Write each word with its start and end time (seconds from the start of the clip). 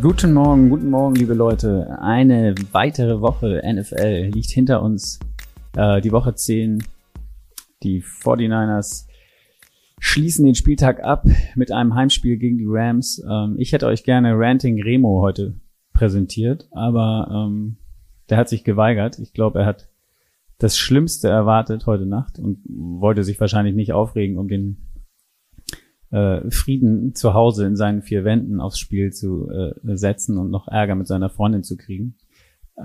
Guten 0.00 0.32
Morgen, 0.32 0.70
guten 0.70 0.90
Morgen, 0.90 1.16
liebe 1.16 1.34
Leute. 1.34 1.98
Eine 2.00 2.54
weitere 2.72 3.20
Woche 3.20 3.62
NFL 3.64 4.30
liegt 4.32 4.50
hinter 4.50 4.82
uns. 4.82 5.18
Äh, 5.76 6.00
die 6.00 6.12
Woche 6.12 6.34
10. 6.34 6.84
Die 7.82 8.02
49ers 8.02 9.06
schließen 9.98 10.44
den 10.44 10.54
Spieltag 10.54 11.02
ab 11.02 11.24
mit 11.56 11.72
einem 11.72 11.94
Heimspiel 11.94 12.36
gegen 12.36 12.58
die 12.58 12.66
Rams. 12.68 13.22
Ähm, 13.28 13.56
ich 13.58 13.72
hätte 13.72 13.86
euch 13.86 14.04
gerne 14.04 14.38
Ranting 14.38 14.82
Remo 14.82 15.20
heute 15.20 15.54
präsentiert, 15.98 16.68
aber 16.70 17.28
ähm, 17.48 17.76
der 18.30 18.38
hat 18.38 18.48
sich 18.48 18.62
geweigert. 18.62 19.18
Ich 19.18 19.32
glaube, 19.32 19.60
er 19.60 19.66
hat 19.66 19.88
das 20.58 20.78
Schlimmste 20.78 21.28
erwartet 21.28 21.86
heute 21.86 22.06
Nacht 22.06 22.38
und 22.38 22.60
wollte 22.68 23.24
sich 23.24 23.40
wahrscheinlich 23.40 23.74
nicht 23.74 23.92
aufregen, 23.92 24.38
um 24.38 24.48
den 24.48 24.88
äh, 26.10 26.48
Frieden 26.50 27.14
zu 27.14 27.34
Hause 27.34 27.66
in 27.66 27.74
seinen 27.74 28.02
vier 28.02 28.24
Wänden 28.24 28.60
aufs 28.60 28.78
Spiel 28.78 29.12
zu 29.12 29.48
äh, 29.50 29.74
setzen 29.96 30.38
und 30.38 30.50
noch 30.50 30.68
Ärger 30.68 30.94
mit 30.94 31.08
seiner 31.08 31.30
Freundin 31.30 31.64
zu 31.64 31.76
kriegen. 31.76 32.16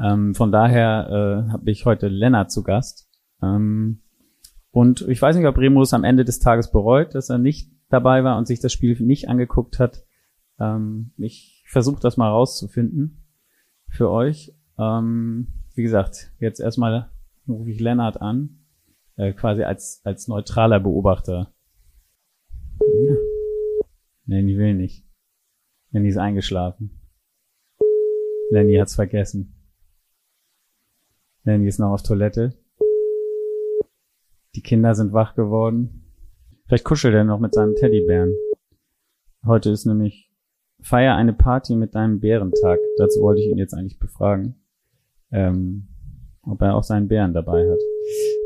Ähm, 0.01 0.33
von 0.33 0.51
daher 0.51 1.45
äh, 1.47 1.51
habe 1.51 1.69
ich 1.69 1.85
heute 1.85 2.07
Lennart 2.07 2.51
zu 2.51 2.63
Gast. 2.63 3.07
Ähm, 3.43 3.99
und 4.71 5.01
ich 5.07 5.21
weiß 5.21 5.35
nicht, 5.35 5.45
ob 5.45 5.57
Remus 5.57 5.93
am 5.93 6.03
Ende 6.03 6.25
des 6.25 6.39
Tages 6.39 6.71
bereut, 6.71 7.13
dass 7.13 7.29
er 7.29 7.37
nicht 7.37 7.71
dabei 7.89 8.23
war 8.23 8.39
und 8.39 8.47
sich 8.47 8.59
das 8.59 8.73
Spiel 8.73 8.99
nicht 9.01 9.29
angeguckt 9.29 9.77
hat. 9.77 10.03
Ähm, 10.59 11.11
ich 11.17 11.63
versuche 11.67 12.01
das 12.01 12.17
mal 12.17 12.29
rauszufinden 12.29 13.23
für 13.89 14.09
euch. 14.09 14.55
Ähm, 14.77 15.47
wie 15.75 15.83
gesagt, 15.83 16.31
jetzt 16.39 16.59
erstmal 16.59 17.09
rufe 17.47 17.69
ich 17.69 17.79
Lennart 17.79 18.21
an, 18.21 18.65
äh, 19.15 19.33
quasi 19.33 19.63
als, 19.63 20.01
als 20.03 20.27
neutraler 20.27 20.79
Beobachter 20.79 21.53
Lenny 24.25 24.57
will 24.57 24.73
nicht. 24.73 25.05
Lenny 25.91 26.09
ist 26.09 26.17
eingeschlafen. 26.17 26.91
Lenny 28.51 28.75
hat's 28.75 28.95
vergessen. 28.95 29.53
Lenny 31.43 31.67
ist 31.67 31.79
noch 31.79 31.91
auf 31.91 32.03
Toilette. 32.03 32.57
Die 34.55 34.61
Kinder 34.61 34.95
sind 34.95 35.13
wach 35.13 35.35
geworden. 35.35 36.05
Vielleicht 36.65 36.85
kuschelt 36.85 37.13
er 37.13 37.25
noch 37.25 37.39
mit 37.39 37.53
seinem 37.53 37.75
Teddybären. 37.75 38.33
Heute 39.45 39.71
ist 39.71 39.85
nämlich 39.85 40.32
Feier 40.83 41.15
eine 41.15 41.33
Party 41.33 41.75
mit 41.75 41.95
deinem 41.95 42.19
Bärentag. 42.19 42.79
Dazu 42.97 43.21
wollte 43.21 43.41
ich 43.41 43.47
ihn 43.47 43.57
jetzt 43.57 43.73
eigentlich 43.73 43.99
befragen. 43.99 44.55
Ähm, 45.31 45.87
ob 46.43 46.61
er 46.61 46.75
auch 46.75 46.83
seinen 46.83 47.07
Bären 47.07 47.33
dabei 47.33 47.69
hat. 47.69 47.79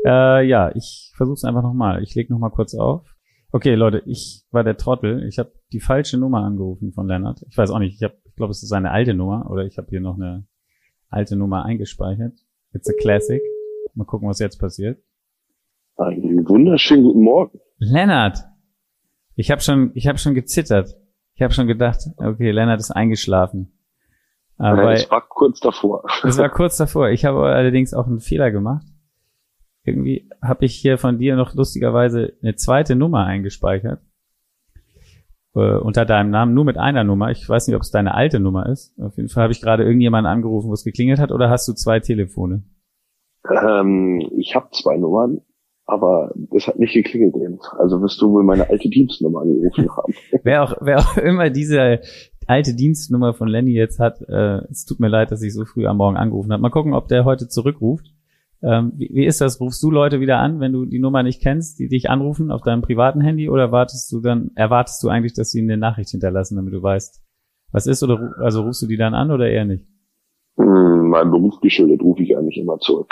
Äh, 0.04 0.46
ja, 0.46 0.74
ich 0.74 1.12
versuch's 1.16 1.44
einfach 1.44 1.62
nochmal. 1.62 2.02
Ich 2.02 2.14
leg 2.14 2.30
nochmal 2.30 2.50
kurz 2.50 2.74
auf. 2.74 3.04
Okay, 3.50 3.74
Leute, 3.74 4.02
ich 4.06 4.44
war 4.50 4.62
der 4.62 4.76
Trottel. 4.76 5.24
Ich 5.26 5.38
habe 5.38 5.52
die 5.72 5.80
falsche 5.80 6.18
Nummer 6.18 6.44
angerufen 6.44 6.92
von 6.92 7.08
Lennart. 7.08 7.44
Ich 7.48 7.58
weiß 7.58 7.70
auch 7.70 7.78
nicht, 7.78 7.96
ich, 7.96 8.02
hab, 8.04 8.12
ich 8.24 8.36
glaube, 8.36 8.52
es 8.52 8.62
ist 8.62 8.68
seine 8.68 8.92
alte 8.92 9.14
Nummer 9.14 9.50
oder 9.50 9.64
ich 9.64 9.78
habe 9.78 9.88
hier 9.88 10.00
noch 10.00 10.14
eine 10.14 10.46
alte 11.08 11.34
Nummer 11.34 11.64
eingespeichert. 11.64 12.34
It's 12.72 12.88
a 12.88 12.92
classic. 13.00 13.42
Mal 13.94 14.04
gucken, 14.04 14.28
was 14.28 14.38
jetzt 14.38 14.58
passiert. 14.58 15.02
Einen 15.96 16.48
wunderschönen 16.48 17.02
guten 17.02 17.22
Morgen. 17.22 17.58
Lennart, 17.78 18.44
ich 19.34 19.50
habe 19.50 19.60
schon, 19.60 19.90
ich 19.94 20.06
habe 20.06 20.18
schon 20.18 20.34
gezittert. 20.34 20.97
Ich 21.38 21.42
habe 21.42 21.54
schon 21.54 21.66
gedacht, 21.66 22.00
okay, 22.18 22.50
Lennart 22.50 22.80
ist 22.80 22.90
eingeschlafen. 22.90 23.72
Aber 24.58 24.92
es 24.92 25.10
war 25.10 25.22
kurz 25.26 25.60
davor. 25.60 26.04
Es 26.24 26.36
war 26.36 26.50
kurz 26.50 26.76
davor. 26.76 27.10
Ich 27.10 27.24
habe 27.24 27.46
allerdings 27.46 27.94
auch 27.94 28.06
einen 28.06 28.20
Fehler 28.20 28.50
gemacht 28.50 28.84
irgendwie 29.88 30.28
habe 30.42 30.64
ich 30.66 30.74
hier 30.74 30.98
von 30.98 31.18
dir 31.18 31.34
noch 31.36 31.54
lustigerweise 31.54 32.34
eine 32.42 32.54
zweite 32.54 32.94
Nummer 32.94 33.24
eingespeichert. 33.24 34.00
Äh, 35.54 35.78
unter 35.78 36.04
deinem 36.04 36.30
Namen, 36.30 36.54
nur 36.54 36.64
mit 36.64 36.76
einer 36.76 37.04
Nummer. 37.04 37.30
Ich 37.30 37.48
weiß 37.48 37.66
nicht, 37.66 37.76
ob 37.76 37.82
es 37.82 37.90
deine 37.90 38.14
alte 38.14 38.38
Nummer 38.38 38.68
ist. 38.68 38.98
Auf 39.00 39.16
jeden 39.16 39.28
Fall 39.28 39.44
habe 39.44 39.52
ich 39.52 39.60
gerade 39.60 39.82
irgendjemanden 39.82 40.30
angerufen, 40.30 40.68
wo 40.68 40.74
es 40.74 40.84
geklingelt 40.84 41.18
hat, 41.18 41.32
oder 41.32 41.50
hast 41.50 41.66
du 41.66 41.72
zwei 41.72 42.00
Telefone? 42.00 42.62
Ähm, 43.50 44.30
ich 44.36 44.54
habe 44.54 44.68
zwei 44.72 44.96
Nummern, 44.98 45.40
aber 45.88 46.32
es 46.54 46.66
hat 46.66 46.78
nicht 46.78 46.92
geklingelt 46.92 47.34
eben. 47.36 47.58
Also 47.78 48.00
wirst 48.02 48.20
du 48.20 48.30
wohl 48.30 48.44
meine 48.44 48.68
alte 48.68 48.90
Dienstnummer 48.90 49.40
angerufen 49.40 49.88
haben. 49.96 50.12
wer, 50.42 50.62
auch, 50.62 50.74
wer 50.80 50.98
auch 50.98 51.16
immer 51.16 51.48
diese 51.48 52.00
alte 52.46 52.74
Dienstnummer 52.74 53.32
von 53.32 53.48
Lenny 53.48 53.72
jetzt 53.72 53.98
hat, 53.98 54.20
äh, 54.28 54.58
es 54.70 54.84
tut 54.84 55.00
mir 55.00 55.08
leid, 55.08 55.30
dass 55.30 55.42
ich 55.42 55.54
so 55.54 55.64
früh 55.64 55.86
am 55.86 55.96
Morgen 55.96 56.18
angerufen 56.18 56.52
habe. 56.52 56.60
Mal 56.60 56.70
gucken, 56.70 56.92
ob 56.92 57.08
der 57.08 57.24
heute 57.24 57.48
zurückruft. 57.48 58.06
Ähm, 58.62 58.92
wie, 58.96 59.10
wie 59.14 59.24
ist 59.24 59.40
das? 59.40 59.60
Rufst 59.60 59.82
du 59.82 59.90
Leute 59.90 60.20
wieder 60.20 60.38
an, 60.38 60.60
wenn 60.60 60.72
du 60.72 60.84
die 60.84 60.98
Nummer 60.98 61.22
nicht 61.22 61.40
kennst, 61.40 61.78
die 61.78 61.88
dich 61.88 62.10
anrufen 62.10 62.50
auf 62.50 62.60
deinem 62.60 62.82
privaten 62.82 63.22
Handy 63.22 63.48
oder 63.48 63.72
wartest 63.72 64.12
du 64.12 64.20
dann, 64.20 64.50
erwartest 64.56 65.02
du 65.02 65.08
eigentlich, 65.08 65.32
dass 65.32 65.50
sie 65.50 65.62
eine 65.62 65.78
Nachricht 65.78 66.10
hinterlassen, 66.10 66.56
damit 66.56 66.74
du 66.74 66.82
weißt, 66.82 67.22
was 67.72 67.86
ist 67.86 68.02
oder 68.02 68.34
also 68.40 68.62
rufst 68.62 68.82
du 68.82 68.86
die 68.86 68.96
dann 68.98 69.14
an 69.14 69.30
oder 69.30 69.48
eher 69.48 69.64
nicht? 69.64 69.86
Hm, 70.56 71.08
mein 71.08 71.30
Beruf 71.30 71.60
geschuldet 71.60 72.02
rufe 72.02 72.22
ich 72.22 72.36
eigentlich 72.36 72.58
immer 72.58 72.78
zurück. 72.78 73.10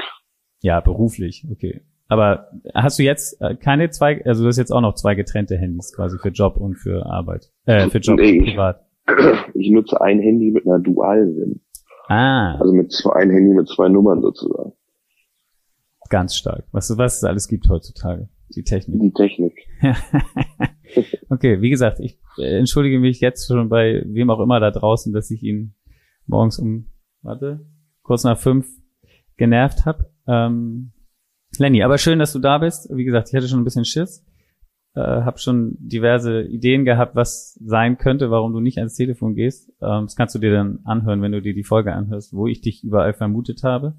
Ja, 0.60 0.80
beruflich, 0.80 1.46
okay. 1.50 1.82
Aber 2.08 2.50
hast 2.74 2.98
du 2.98 3.02
jetzt 3.02 3.40
äh, 3.40 3.56
keine 3.56 3.90
zwei, 3.90 4.24
also 4.24 4.42
du 4.42 4.48
hast 4.48 4.58
jetzt 4.58 4.70
auch 4.70 4.80
noch 4.80 4.94
zwei 4.94 5.14
getrennte 5.14 5.56
Handys 5.56 5.92
quasi 5.92 6.18
für 6.18 6.28
Job 6.28 6.56
und 6.56 6.76
für 6.76 7.04
Arbeit, 7.06 7.50
äh, 7.64 7.88
für 7.90 7.98
Job 7.98 8.18
nee, 8.18 8.38
und 8.38 8.46
privat. 8.46 8.86
Ich, 9.08 9.54
ich 9.54 9.70
nutze 9.70 10.00
ein 10.00 10.20
Handy 10.20 10.50
mit 10.50 10.66
einer 10.66 10.78
Dual-SIM. 10.78 11.60
Ah. 12.08 12.56
Also 12.58 12.72
mit 12.72 12.92
zwei, 12.92 13.14
ein 13.14 13.30
Handy 13.30 13.54
mit 13.54 13.68
zwei 13.68 13.88
Nummern 13.88 14.22
sozusagen. 14.22 14.72
Ganz 16.08 16.36
stark. 16.36 16.64
Was, 16.70 16.96
was 16.96 17.16
es 17.16 17.24
alles 17.24 17.48
gibt 17.48 17.68
heutzutage. 17.68 18.28
Die 18.54 18.62
Technik. 18.62 19.00
Die 19.00 19.12
Technik. 19.12 19.54
okay, 21.30 21.60
wie 21.60 21.70
gesagt, 21.70 21.98
ich 21.98 22.20
äh, 22.38 22.58
entschuldige 22.58 23.00
mich 23.00 23.20
jetzt 23.20 23.48
schon 23.48 23.68
bei 23.68 24.04
wem 24.06 24.30
auch 24.30 24.38
immer 24.38 24.60
da 24.60 24.70
draußen, 24.70 25.12
dass 25.12 25.32
ich 25.32 25.42
ihn 25.42 25.74
morgens 26.26 26.60
um, 26.60 26.86
warte, 27.22 27.66
kurz 28.02 28.22
nach 28.22 28.38
fünf 28.38 28.68
genervt 29.36 29.84
habe. 29.84 30.10
Ähm, 30.28 30.92
Lenny, 31.58 31.82
aber 31.82 31.98
schön, 31.98 32.18
dass 32.18 32.32
du 32.32 32.38
da 32.38 32.58
bist. 32.58 32.88
Wie 32.94 33.04
gesagt, 33.04 33.28
ich 33.28 33.34
hatte 33.34 33.48
schon 33.48 33.60
ein 33.60 33.64
bisschen 33.64 33.84
Schiss. 33.84 34.24
Äh, 34.94 35.00
habe 35.00 35.38
schon 35.38 35.76
diverse 35.78 36.42
Ideen 36.42 36.86
gehabt, 36.86 37.14
was 37.14 37.58
sein 37.62 37.98
könnte, 37.98 38.30
warum 38.30 38.54
du 38.54 38.60
nicht 38.60 38.78
ans 38.78 38.94
Telefon 38.94 39.34
gehst. 39.34 39.70
Ähm, 39.82 40.04
das 40.04 40.16
kannst 40.16 40.34
du 40.34 40.38
dir 40.38 40.52
dann 40.52 40.78
anhören, 40.84 41.20
wenn 41.20 41.32
du 41.32 41.42
dir 41.42 41.52
die 41.52 41.64
Folge 41.64 41.92
anhörst, 41.92 42.32
wo 42.32 42.46
ich 42.46 42.62
dich 42.62 42.82
überall 42.82 43.12
vermutet 43.12 43.62
habe. 43.62 43.96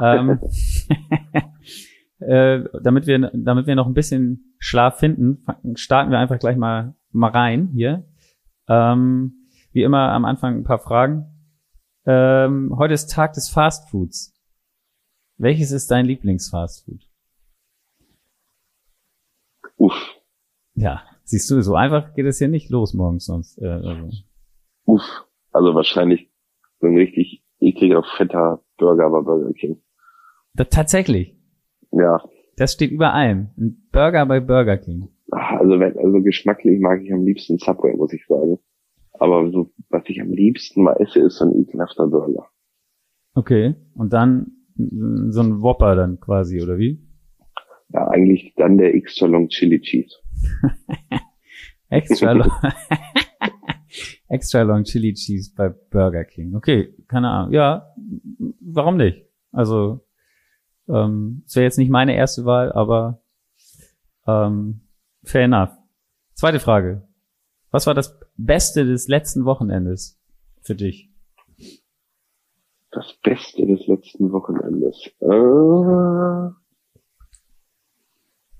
Ähm, 0.00 0.38
äh, 2.20 2.60
damit 2.82 3.08
wir, 3.08 3.32
damit 3.34 3.66
wir 3.66 3.74
noch 3.74 3.88
ein 3.88 3.94
bisschen 3.94 4.54
Schlaf 4.60 4.98
finden, 4.98 5.44
starten 5.74 6.12
wir 6.12 6.18
einfach 6.18 6.38
gleich 6.38 6.56
mal, 6.56 6.94
mal 7.10 7.30
rein 7.30 7.70
hier. 7.74 8.04
Ähm, 8.68 9.48
wie 9.72 9.82
immer 9.82 10.12
am 10.12 10.24
Anfang 10.24 10.58
ein 10.58 10.64
paar 10.64 10.78
Fragen. 10.78 11.26
Ähm, 12.06 12.74
heute 12.78 12.94
ist 12.94 13.10
Tag 13.10 13.32
des 13.32 13.48
Fastfoods. 13.48 14.37
Welches 15.38 15.70
ist 15.70 15.90
dein 15.92 16.04
Lieblingsfastfood? 16.04 17.08
Uff. 19.76 19.94
Ja, 20.74 21.02
siehst 21.22 21.48
du, 21.50 21.62
so 21.62 21.76
einfach 21.76 22.14
geht 22.14 22.26
es 22.26 22.38
hier 22.38 22.48
nicht 22.48 22.70
los 22.70 22.92
morgens 22.92 23.26
sonst. 23.26 23.56
Äh, 23.62 23.68
also. 23.68 24.10
Uff. 24.84 25.04
Also 25.52 25.74
wahrscheinlich 25.74 26.28
so 26.80 26.88
ein 26.88 26.96
richtig 26.96 27.44
ekliger, 27.60 28.02
fetter 28.16 28.62
Burger 28.78 29.10
bei 29.10 29.20
Burger 29.20 29.52
King. 29.52 29.80
Da, 30.54 30.64
tatsächlich. 30.64 31.36
Ja. 31.92 32.20
Das 32.56 32.72
steht 32.72 32.90
über 32.90 33.14
allem. 33.14 33.50
Ein 33.56 33.88
Burger 33.92 34.26
bei 34.26 34.40
Burger 34.40 34.76
King. 34.76 35.08
Also, 35.30 35.78
wenn, 35.78 35.96
also 35.98 36.20
geschmacklich 36.22 36.80
mag 36.80 37.02
ich 37.02 37.12
am 37.12 37.24
liebsten 37.24 37.58
Subway, 37.58 37.94
muss 37.96 38.12
ich 38.12 38.26
sagen. 38.26 38.58
Aber 39.12 39.50
so, 39.50 39.70
was 39.88 40.02
ich 40.06 40.20
am 40.20 40.32
liebsten 40.32 40.82
mal 40.82 40.94
esse, 40.94 41.20
ist 41.20 41.36
so 41.36 41.44
ein 41.44 41.54
ekelhafter 41.60 42.08
Burger. 42.08 42.48
Okay. 43.34 43.76
Und 43.94 44.12
dann 44.12 44.57
so 44.78 45.40
ein 45.42 45.60
Whopper 45.60 45.96
dann 45.96 46.20
quasi, 46.20 46.62
oder 46.62 46.78
wie? 46.78 47.00
Ja, 47.90 48.06
eigentlich 48.08 48.54
dann 48.56 48.78
der 48.78 48.94
extra 48.94 49.26
long 49.26 49.48
Chili 49.48 49.80
Cheese. 49.80 50.16
extra 51.88 52.32
long. 52.32 52.50
extra 54.28 54.62
long 54.62 54.84
Chili 54.84 55.14
Cheese 55.14 55.52
bei 55.56 55.68
Burger 55.68 56.24
King. 56.24 56.54
Okay, 56.54 56.94
keine 57.08 57.28
Ahnung. 57.28 57.52
Ja, 57.52 57.94
warum 58.60 58.96
nicht? 58.96 59.26
Also 59.52 60.06
ähm, 60.88 61.42
das 61.44 61.56
wäre 61.56 61.64
jetzt 61.64 61.78
nicht 61.78 61.90
meine 61.90 62.14
erste 62.14 62.44
Wahl, 62.44 62.72
aber 62.72 63.22
ähm, 64.26 64.82
fair 65.24 65.42
enough. 65.42 65.70
Zweite 66.34 66.60
Frage. 66.60 67.08
Was 67.70 67.86
war 67.86 67.94
das 67.94 68.18
Beste 68.36 68.84
des 68.84 69.08
letzten 69.08 69.44
Wochenendes 69.44 70.20
für 70.62 70.74
dich? 70.74 71.10
Das 72.90 73.14
Beste 73.22 73.66
des 73.66 73.86
letzten 73.86 74.32
Wochenendes. 74.32 75.10
Äh, 75.20 75.26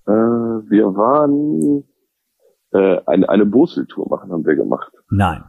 äh, 0.06 0.70
wir 0.70 0.94
waren 0.94 1.84
äh, 2.72 3.00
eine, 3.06 3.28
eine 3.28 3.46
Boseltour 3.46 4.08
machen, 4.08 4.30
haben 4.30 4.44
wir 4.44 4.56
gemacht. 4.56 4.92
Nein. 5.10 5.44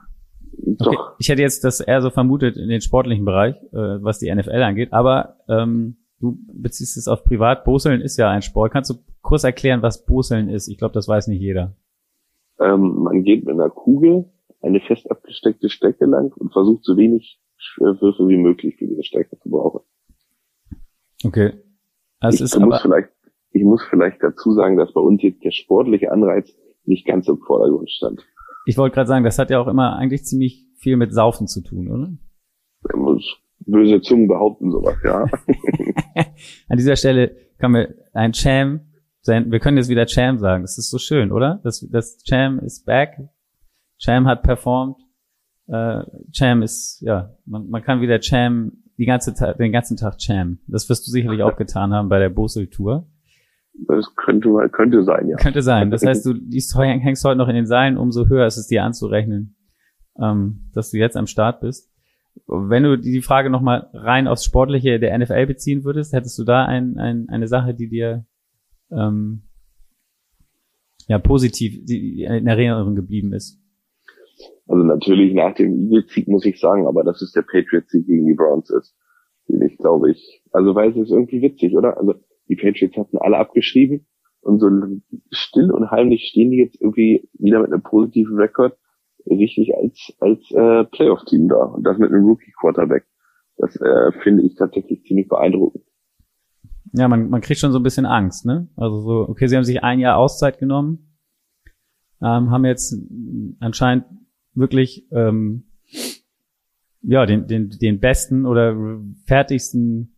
Okay. 0.54 0.96
Doch. 0.96 1.16
Ich 1.20 1.30
hätte 1.30 1.42
jetzt 1.42 1.64
das 1.64 1.80
eher 1.80 2.02
so 2.02 2.10
vermutet 2.10 2.58
in 2.58 2.70
den 2.70 2.82
sportlichen 2.82 3.26
Bereich, 3.26 3.56
äh, 3.72 4.02
was 4.02 4.20
die 4.20 4.34
NFL 4.34 4.62
angeht, 4.62 4.94
aber 4.94 5.38
ähm, 5.48 5.98
du 6.20 6.38
beziehst 6.54 6.98
es 6.98 7.08
auf 7.08 7.24
privat. 7.24 7.64
Boseln 7.64 8.02
ist 8.02 8.18
ja 8.18 8.30
ein 8.30 8.42
Sport. 8.42 8.72
Kannst 8.72 8.90
du 8.90 8.96
kurz 9.22 9.44
erklären, 9.44 9.82
was 9.82 10.06
Boseln 10.06 10.50
ist? 10.50 10.68
Ich 10.68 10.78
glaube, 10.78 10.94
das 10.94 11.08
weiß 11.08 11.28
nicht 11.28 11.42
jeder. 11.42 11.76
Ähm, 12.60 13.04
man 13.04 13.24
geht 13.24 13.46
mit 13.46 13.56
einer 13.56 13.70
Kugel 13.70 14.26
eine 14.62 14.82
fest 14.82 15.10
abgesteckte 15.10 15.70
Strecke 15.70 16.06
lang 16.06 16.34
und 16.34 16.52
versucht 16.52 16.84
so 16.84 16.98
wenig 16.98 17.40
Würfe 17.78 18.28
wie 18.28 18.38
möglich 18.38 18.76
für 18.78 18.88
diese 18.88 19.04
Strecke 19.04 19.38
zu 19.40 19.50
brauchen. 19.50 19.82
Okay. 21.24 21.54
Also 22.20 22.44
ich, 22.46 22.64
muss 22.64 22.82
vielleicht, 22.82 23.10
ich 23.52 23.64
muss 23.64 23.84
vielleicht 23.90 24.22
dazu 24.22 24.54
sagen, 24.54 24.78
dass 24.78 24.94
bei 24.94 25.02
uns 25.02 25.22
jetzt 25.22 25.44
der 25.44 25.52
sportliche 25.52 26.12
Anreiz 26.12 26.54
nicht 26.86 27.06
ganz 27.06 27.28
im 27.28 27.38
Vordergrund 27.40 27.90
stand. 27.90 28.26
Ich 28.66 28.78
wollte 28.78 28.96
gerade 28.96 29.08
sagen, 29.08 29.24
das 29.24 29.40
hat 29.40 29.50
ja 29.50 29.60
auch 29.60 29.68
immer 29.68 29.96
eigentlich 29.96 30.26
ziemlich 30.26 30.66
viel 30.78 30.98
mit 30.98 31.14
Saufen 31.14 31.48
zu 31.48 31.62
tun, 31.62 31.88
oder? 31.90 32.12
Man 32.82 33.02
muss 33.02 33.38
böse 33.60 34.02
Zungen 34.02 34.28
behaupten 34.28 34.72
sowas, 34.72 34.96
ja. 35.04 35.26
An 36.70 36.78
dieser 36.78 36.96
Stelle 36.96 37.36
kann 37.58 37.74
wir 37.74 37.96
ein 38.14 38.34
Cham 38.34 38.82
senden. 39.22 39.52
Wir 39.52 39.60
können 39.60 39.78
jetzt 39.78 39.90
wieder 39.90 40.06
Cham 40.06 40.40
sagen. 40.40 40.64
Das 40.64 40.78
ist 40.78 40.90
so 40.90 40.98
schön, 40.98 41.32
oder? 41.32 41.60
Das, 41.64 41.86
das 41.92 42.24
Cham 42.24 42.60
ist 42.60 42.86
back. 42.86 43.18
Cham 43.98 44.28
hat 44.28 44.44
performt. 44.44 44.98
Äh, 45.72 46.04
Cham 46.32 46.62
ist, 46.62 47.02
ja, 47.02 47.36
man, 47.46 47.70
man 47.70 47.84
kann 47.84 48.02
wieder 48.02 48.20
Cham 48.20 48.72
die 48.98 49.06
ganze 49.06 49.34
Tag, 49.34 49.58
den 49.58 49.72
ganzen 49.72 49.98
Tag 49.98 50.18
Cham. 50.18 50.60
Das 50.68 50.90
wirst 50.90 51.08
du 51.08 51.12
sicherlich 51.12 51.44
auch 51.44 51.56
getan 51.56 51.94
haben 51.94 52.10
bei 52.10 52.20
der 52.20 52.30
Bosel-Tour. 52.30 53.08
Das 53.88 54.14
könnte, 54.16 54.50
könnte 54.72 55.04
sein, 55.04 55.28
ja. 55.28 55.38
Könnte 55.38 55.62
sein. 55.62 55.92
Das 55.92 56.06
heißt, 56.06 56.26
du 56.26 56.34
liest, 56.50 56.76
hängst 56.78 57.24
heute 57.24 57.38
noch 57.38 57.48
in 57.48 57.56
den 57.56 57.68
Seilen, 57.68 57.98
umso 57.98 58.28
höher 58.28 58.46
ist 58.46 58.58
es 58.58 58.68
dir 58.68 58.84
anzurechnen, 58.84 59.56
ähm, 60.20 60.70
dass 60.74 60.92
du 60.92 60.98
jetzt 60.98 61.16
am 61.16 61.28
Start 61.28 61.62
bist. 61.62 61.90
Wenn 62.48 62.84
du 62.84 62.98
die 62.98 63.22
Frage 63.22 63.50
nochmal 63.50 63.90
rein 63.94 64.28
aufs 64.28 64.44
Sportliche 64.44 65.00
der 65.00 65.18
NFL 65.18 65.46
beziehen 65.46 65.84
würdest, 65.84 66.14
hättest 66.14 66.38
du 66.40 66.44
da 66.44 66.66
ein, 66.66 66.98
ein, 66.98 67.28
eine 67.30 67.48
Sache, 67.48 67.74
die 67.74 67.90
dir 67.90 68.26
ähm, 68.92 69.44
ja 71.08 71.20
positiv 71.20 71.86
die 71.86 72.24
in 72.24 72.48
Erinnerung 72.48 72.96
geblieben 72.96 73.34
ist? 73.34 73.59
Also 74.68 74.84
natürlich 74.84 75.34
nach 75.34 75.56
dem 75.56 75.74
Eagles-Sieg 75.74 76.28
muss 76.28 76.46
ich 76.46 76.60
sagen, 76.60 76.88
aber 76.88 77.04
dass 77.04 77.22
es 77.22 77.32
der 77.32 77.42
Patriots-Sieg 77.42 78.06
gegen 78.06 78.26
die 78.26 78.36
Browns 78.36 78.70
ist. 78.70 78.96
Ich 79.48 79.78
glaube 79.78 80.12
ich. 80.12 80.44
Also 80.52 80.76
weil 80.76 80.92
es 80.92 80.98
ist 80.98 81.12
irgendwie 81.12 81.42
witzig, 81.42 81.76
oder? 81.76 81.98
Also 81.98 82.14
die 82.48 82.56
Patriots 82.56 82.98
hatten 82.98 83.18
alle 83.18 83.38
abgeschrieben 83.38 84.06
und 84.42 84.60
so 84.60 84.70
still 85.32 85.72
und 85.72 85.92
heimlich 85.92 86.28
stehen 86.30 86.52
die 86.52 86.58
jetzt 86.58 86.80
irgendwie 86.80 87.28
wieder 87.34 87.60
mit 87.60 87.72
einem 87.72 87.82
positiven 87.82 88.38
Rekord 88.38 88.78
richtig 89.26 89.76
als 89.76 90.16
als 90.20 90.40
äh, 90.52 90.86
Playoff-Team 90.86 91.50
da 91.50 91.64
und 91.64 91.84
das 91.84 91.98
mit 91.98 92.12
einem 92.12 92.26
Rookie-Quarterback. 92.26 93.06
Das 93.58 93.76
äh, 93.76 94.12
finde 94.24 94.44
ich 94.44 94.56
tatsächlich 94.56 95.04
ziemlich 95.04 95.28
beeindruckend. 95.28 95.84
Ja, 96.94 97.08
man, 97.08 97.30
man 97.30 97.42
kriegt 97.42 97.60
schon 97.60 97.72
so 97.72 97.80
ein 97.80 97.84
bisschen 97.84 98.06
Angst, 98.06 98.46
ne? 98.46 98.70
Also 98.76 99.02
so, 99.02 99.30
okay, 99.30 99.48
sie 99.48 99.56
haben 99.56 99.64
sich 99.64 99.84
ein 99.84 100.00
Jahr 100.00 100.18
Auszeit 100.18 100.58
genommen, 100.60 101.18
ähm, 102.22 102.50
haben 102.52 102.66
jetzt 102.66 102.98
anscheinend 103.60 104.06
wirklich 104.60 105.08
ähm, 105.12 105.64
ja 107.02 107.26
den, 107.26 107.48
den, 107.48 107.70
den 107.70 108.00
besten 108.00 108.46
oder 108.46 108.76
fertigsten 109.26 110.16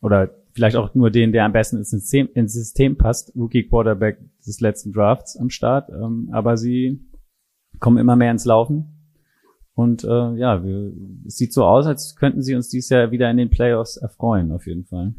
oder 0.00 0.30
vielleicht 0.52 0.76
auch 0.76 0.94
nur 0.94 1.10
den, 1.10 1.32
der 1.32 1.44
am 1.44 1.52
besten 1.52 1.76
ins 1.76 1.90
System, 1.90 2.28
ins 2.34 2.52
System 2.52 2.96
passt, 2.96 3.32
Rookie 3.36 3.64
Quarterback 3.64 4.18
des 4.44 4.60
letzten 4.60 4.92
Drafts 4.92 5.36
am 5.36 5.50
Start. 5.50 5.88
Ähm, 5.90 6.30
aber 6.32 6.56
sie 6.56 7.00
kommen 7.78 7.98
immer 7.98 8.16
mehr 8.16 8.32
ins 8.32 8.44
Laufen. 8.44 8.94
Und 9.74 10.02
äh, 10.02 10.34
ja, 10.34 10.64
wir, 10.64 10.92
es 11.26 11.36
sieht 11.36 11.52
so 11.52 11.64
aus, 11.64 11.86
als 11.86 12.16
könnten 12.16 12.42
sie 12.42 12.56
uns 12.56 12.68
dieses 12.68 12.90
Jahr 12.90 13.12
wieder 13.12 13.30
in 13.30 13.36
den 13.36 13.50
Playoffs 13.50 13.96
erfreuen, 13.96 14.50
auf 14.50 14.66
jeden 14.66 14.84
Fall. 14.84 15.14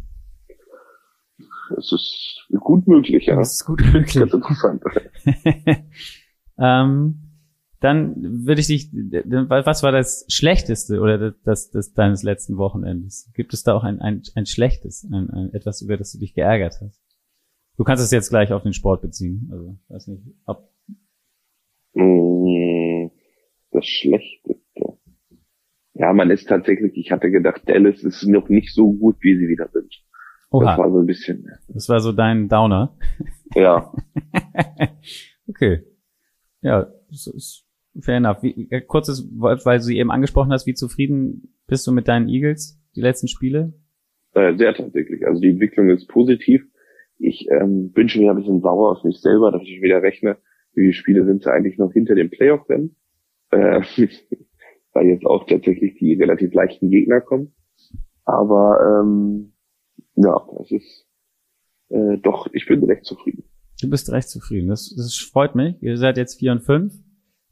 Es 1.77 1.94
ist 1.94 2.45
gut 2.60 2.86
möglich, 2.88 3.27
ja. 3.27 3.39
Es 3.39 3.54
ist 3.54 3.65
gut 3.65 3.81
möglich. 3.81 4.15
Das 4.15 4.24
ist 4.25 4.33
interessant. 4.33 4.83
ähm, 6.60 7.29
dann 7.80 8.46
würde 8.46 8.60
ich 8.60 8.68
dich, 8.68 8.92
was 8.92 9.84
war 9.84 9.92
das 9.92 10.26
Schlechteste 10.28 11.00
oder 11.00 11.18
das, 11.18 11.40
das, 11.44 11.72
das 11.72 11.94
deines 11.94 12.24
letzten 12.24 12.58
Wochenendes? 12.58 13.31
Gibt 13.34 13.54
es 13.54 13.64
da 13.64 13.74
auch 13.74 13.84
ein, 13.84 14.02
ein, 14.02 14.22
ein 14.36 14.46
Schlechtes, 14.46 15.08
ein, 15.10 15.30
ein, 15.30 15.54
etwas, 15.54 15.81
über 15.81 15.96
das 15.96 16.12
du 16.12 16.20
dich 16.20 16.34
geärgert 16.34 16.80
hast? 16.81 17.02
Du 17.78 17.86
kannst 17.86 18.04
es 18.04 18.12
jetzt 18.12 18.30
gleich 18.30 18.52
auf 18.52 18.64
den 18.64 18.74
Sport 18.74 19.02
beziehen. 19.02 19.48
Also, 19.52 19.78
weiß 19.88 20.08
nicht, 20.08 20.24
ob. 20.46 20.70
Mm, 21.94 23.08
das 23.72 23.86
Schlechteste. 23.86 24.60
Ja, 25.94 26.12
man 26.12 26.30
ist 26.32 26.50
tatsächlich, 26.50 26.92
ich 26.96 27.12
hatte 27.12 27.32
gedacht, 27.32 27.62
Dallas 27.66 28.04
ist 28.04 28.25
noch 28.28 28.50
nicht 28.50 28.74
so 28.74 28.92
gut, 28.92 29.18
wie 29.22 29.38
sie 29.38 29.48
wieder 29.48 29.70
sind. 29.72 30.04
Oha. 30.52 30.66
Das 30.66 30.78
war 30.78 30.92
so 30.92 31.00
ein 31.00 31.06
bisschen. 31.06 31.48
Das 31.70 31.88
war 31.88 32.02
so 32.02 32.12
dein 32.12 32.50
Downer. 32.50 32.98
Ja. 33.56 33.94
okay. 35.48 35.84
Ja, 36.62 36.92
das 37.10 37.28
ist 37.28 37.69
fair 38.01 38.18
enough. 38.18 38.42
Wie, 38.42 38.68
äh, 38.69 38.81
kurzes, 38.81 39.28
weil 39.34 39.78
du 39.78 39.84
sie 39.84 39.98
eben 39.98 40.12
angesprochen 40.12 40.51
hast, 40.51 40.68
wie 40.68 40.74
zufrieden 40.74 41.54
bist 41.68 41.86
du 41.88 41.92
mit 41.92 42.07
deinen 42.07 42.28
Eagles, 42.28 42.81
die 42.96 43.01
letzten 43.01 43.28
Spiele? 43.28 43.74
Äh, 44.34 44.56
sehr 44.57 44.74
tatsächlich. 44.74 45.25
Also 45.25 45.42
die 45.42 45.50
Entwicklung 45.50 45.90
ist 45.90 46.07
positiv. 46.07 46.66
Ich 47.18 47.48
ähm, 47.51 47.92
bin 47.92 48.10
schon 48.10 48.22
wieder 48.22 48.31
ein 48.31 48.38
bisschen 48.38 48.62
sauer 48.62 48.92
auf 48.92 49.04
mich 49.04 49.19
selber, 49.19 49.51
dass 49.51 49.63
ich 49.63 49.81
wieder 49.81 50.01
rechne, 50.01 50.38
wie 50.74 50.81
viele 50.81 50.94
Spiele 50.94 51.25
sind 51.25 51.44
sie 51.44 51.51
eigentlich 51.51 51.78
noch 51.78 51.92
hinter 51.92 52.16
dem 52.16 52.30
Playoff-Rennen. 52.30 52.96
Äh, 53.51 53.81
weil 54.94 55.07
jetzt 55.07 55.25
auch 55.25 55.46
tatsächlich 55.46 55.96
die 55.96 56.13
relativ 56.13 56.54
leichten 56.54 56.90
Gegner 56.90 57.22
kommen. 57.22 57.54
Aber 58.25 59.01
ähm, 59.01 59.54
ja, 60.16 60.46
es 60.62 60.72
ist 60.72 61.07
äh, 61.90 62.18
doch, 62.18 62.48
ich 62.54 62.66
bin 62.68 62.84
recht 62.84 63.06
zufrieden. 63.06 63.44
Du 63.81 63.90
bist 63.90 64.12
recht 64.12 64.30
zufrieden. 64.30 64.68
Das, 64.68 64.94
das 64.96 65.16
freut 65.16 65.56
mich. 65.56 65.75
Ihr 65.81 65.98
seid 65.98 66.18
jetzt 66.18 66.40
vier 66.40 66.51
und 66.51 66.62
fünf. 66.62 66.94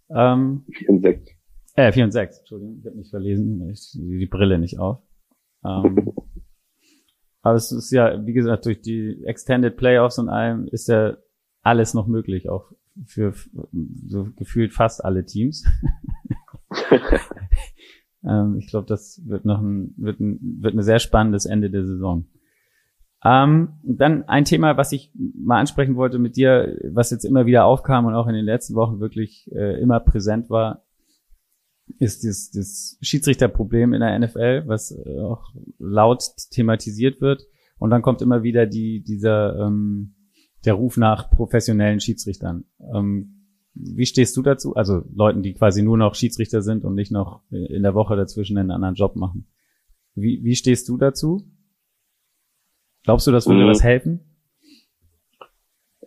Ähm, 0.10 0.66
4 0.72 0.90
und 0.90 1.02
6. 1.02 1.32
Äh, 1.76 1.92
4 1.92 2.04
und 2.06 2.12
6, 2.12 2.40
Entschuldigung, 2.40 2.78
ich 2.80 2.86
habe 2.86 2.98
nicht 2.98 3.10
verlesen, 3.10 3.70
ich 3.70 3.92
die 3.94 4.26
Brille 4.26 4.58
nicht 4.58 4.80
auf. 4.80 5.00
Ähm, 5.64 6.14
aber 7.42 7.56
es 7.56 7.72
ist 7.72 7.92
ja, 7.92 8.26
wie 8.26 8.34
gesagt, 8.34 8.66
durch 8.66 8.82
die 8.82 9.24
Extended 9.26 9.78
Playoffs 9.78 10.20
und 10.20 10.30
allem 10.30 10.68
ist 10.68 10.88
ja 10.88 11.18
alles 11.62 11.94
noch 11.94 12.08
möglich, 12.08 12.50
auch 12.50 12.72
für 13.06 13.34
so 14.08 14.30
gefühlt 14.36 14.74
fast 14.74 15.04
alle 15.06 15.26
Teams. 15.26 15.66
ähm, 18.24 18.58
ich 18.60 18.68
glaube, 18.68 18.88
das 18.88 19.22
wird 19.26 19.46
noch 19.46 19.62
ein, 19.62 19.94
wird 19.98 20.20
ein, 20.20 20.40
wird 20.62 20.76
ein 20.76 20.82
sehr 20.82 21.00
spannendes 21.00 21.46
Ende 21.46 21.70
der 21.70 21.86
Saison. 21.86 22.26
Ähm, 23.24 23.80
dann 23.84 24.24
ein 24.24 24.46
Thema, 24.46 24.78
was 24.78 24.92
ich 24.92 25.12
mal 25.16 25.60
ansprechen 25.60 25.96
wollte 25.96 26.20
mit 26.20 26.36
dir, 26.36 26.78
was 26.92 27.10
jetzt 27.10 27.26
immer 27.26 27.46
wieder 27.46 27.66
aufkam 27.66 28.06
und 28.06 28.14
auch 28.14 28.28
in 28.28 28.36
den 28.36 28.46
letzten 28.46 28.76
Wochen 28.76 29.00
wirklich 29.00 29.50
äh, 29.54 29.82
immer 29.82 30.00
präsent 30.00 30.50
war, 30.50 30.84
ist 32.00 32.24
das, 32.24 32.52
das 32.52 32.98
Schiedsrichterproblem 33.02 33.94
in 33.94 34.02
der 34.02 34.20
NFL, 34.20 34.64
was 34.68 34.92
äh, 34.92 35.20
auch 35.20 35.54
laut 35.80 36.24
thematisiert 36.52 37.22
wird. 37.22 37.48
Und 37.80 37.90
dann 37.90 38.02
kommt 38.02 38.22
immer 38.22 38.44
wieder 38.44 38.66
die, 38.66 39.04
dieser, 39.04 39.66
ähm, 39.66 40.16
der 40.66 40.74
Ruf 40.74 40.98
nach 40.98 41.30
professionellen 41.30 42.00
Schiedsrichtern. 42.00 42.66
Ähm, 42.94 43.34
wie 43.74 44.06
stehst 44.06 44.36
du 44.38 44.42
dazu? 44.42 44.76
Also 44.76 45.04
Leuten, 45.14 45.44
die 45.44 45.54
quasi 45.54 45.82
nur 45.82 45.98
noch 45.98 46.16
Schiedsrichter 46.16 46.62
sind 46.62 46.84
und 46.84 46.96
nicht 46.96 47.12
noch 47.12 47.44
in 47.52 47.84
der 47.84 47.94
Woche 47.94 48.16
dazwischen 48.16 48.58
einen 48.58 48.72
anderen 48.72 48.96
Job 48.96 49.16
machen. 49.16 49.48
Wie, 50.16 50.44
wie 50.44 50.56
stehst 50.56 50.90
du 50.90 50.98
dazu? 50.98 51.48
Glaubst 53.08 53.26
du, 53.26 53.32
das 53.32 53.48
würde 53.48 53.64
mhm. 53.64 53.70
was 53.70 53.82
helfen? 53.82 54.20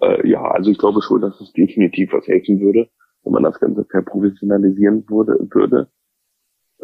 Äh, 0.03 0.29
ja, 0.29 0.43
also 0.43 0.71
ich 0.71 0.77
glaube 0.77 1.01
schon, 1.01 1.23
dass 1.23 1.41
es 1.41 1.51
definitiv 1.55 2.13
was 2.13 2.27
helfen 2.27 2.61
würde, 2.61 2.91
wenn 3.25 3.33
man 3.33 3.43
das 3.43 3.59
Ganze 3.59 3.87
verprofessionalisieren 3.87 5.09
würde. 5.09 5.49
würde. 5.51 5.89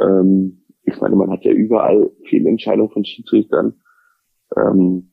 Ähm, 0.01 0.65
ich 0.85 0.99
meine, 1.03 1.17
man 1.17 1.31
hat 1.31 1.45
ja 1.45 1.53
überall 1.53 2.11
Fehlentscheidungen 2.31 2.91
von 2.91 3.05
Schiedsrichtern. 3.05 3.75
Ähm, 4.57 5.13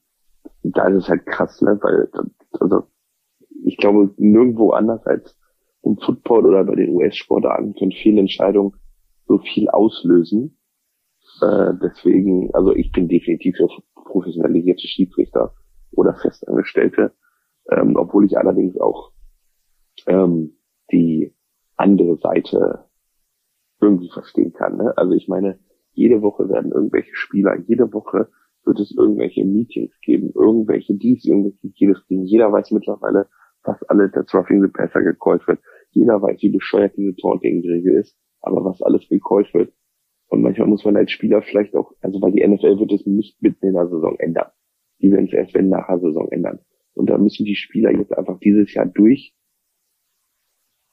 da 0.64 0.88
ist 0.88 1.04
es 1.04 1.10
halt 1.10 1.26
krass, 1.26 1.62
ne? 1.62 1.78
weil 1.82 2.08
also 2.62 2.84
ich 3.66 3.76
glaube, 3.76 4.14
nirgendwo 4.16 4.72
anders 4.72 5.06
als 5.06 5.38
im 5.82 5.98
Football 5.98 6.46
oder 6.46 6.64
bei 6.64 6.76
den 6.76 6.96
US-Sportarten 6.96 7.76
können 7.76 7.92
Fehlentscheidungen 7.92 8.72
so 9.28 9.40
viel 9.40 9.68
auslösen. 9.68 10.58
Äh, 11.42 11.74
deswegen, 11.82 12.54
also 12.54 12.74
ich 12.74 12.94
bin 12.94 13.10
definitiv 13.10 13.58
für 13.58 13.68
professionalisierte 14.14 14.88
Schiedsrichter 14.88 15.54
oder 15.92 16.14
Festangestellte, 16.14 17.14
ähm, 17.72 17.96
obwohl 17.96 18.26
ich 18.26 18.38
allerdings 18.38 18.78
auch 18.78 19.12
ähm, 20.08 20.58
die 20.92 21.36
andere 21.76 22.18
Seite 22.18 22.86
irgendwie 23.82 24.10
verstehen 24.10 24.54
kann. 24.54 24.78
Ne? 24.78 24.94
Also 24.96 25.14
ich 25.14 25.28
meine, 25.28 25.60
jede 25.94 26.22
Woche 26.22 26.48
werden 26.48 26.72
irgendwelche 26.72 27.16
Spieler, 27.16 27.58
jede 27.68 27.92
Woche 27.92 28.30
wird 28.66 28.80
es 28.80 28.96
irgendwelche 28.96 29.44
Meetings 29.44 29.94
geben, 30.02 30.32
irgendwelche 30.34 30.94
dies, 30.94 31.26
irgendwelche 31.26 31.68
jedes 31.76 32.06
Ding. 32.08 32.24
Jeder 32.24 32.52
weiß 32.52 32.72
mittlerweile, 32.72 33.28
was 33.64 33.82
alles 33.84 34.12
der 34.12 34.26
Roughing 34.34 34.62
the 34.62 34.70
Passer 34.70 35.02
gecallt 35.02 35.46
wird. 35.48 35.60
Jeder 35.92 36.22
weiß, 36.22 36.42
wie 36.42 36.50
bescheuert 36.50 36.96
diese 36.96 37.16
Taunting-Regel 37.16 37.96
ist. 37.96 38.18
Aber 38.42 38.64
was 38.64 38.82
alles 38.82 39.08
gecallt 39.10 39.54
wird. 39.54 39.74
Und 40.28 40.42
manchmal 40.42 40.68
muss 40.68 40.86
man 40.86 40.98
als 40.98 41.12
Spieler 41.12 41.42
vielleicht 41.42 41.76
auch, 41.76 41.94
also 42.02 42.22
weil 42.22 42.32
die 42.32 42.46
NFL 42.46 42.80
wird 42.80 42.92
es 42.92 43.06
nicht 43.06 43.42
mitten 43.42 43.68
in 43.68 43.74
der 43.74 43.88
Saison 43.88 44.18
ändern. 44.20 44.52
Die 45.02 45.12
werden 45.12 45.26
es 45.26 45.34
erst 45.34 45.54
wenn 45.54 45.70
nach 45.70 45.88
der 45.88 46.00
Saison 46.00 46.28
ändern. 46.32 46.60
Und 46.94 47.10
da 47.10 47.18
müssen 47.18 47.46
die 47.46 47.56
Spieler 47.56 47.92
jetzt 47.92 48.16
einfach 48.18 48.40
dieses 48.40 48.74
Jahr 48.74 48.86
durch 48.86 49.36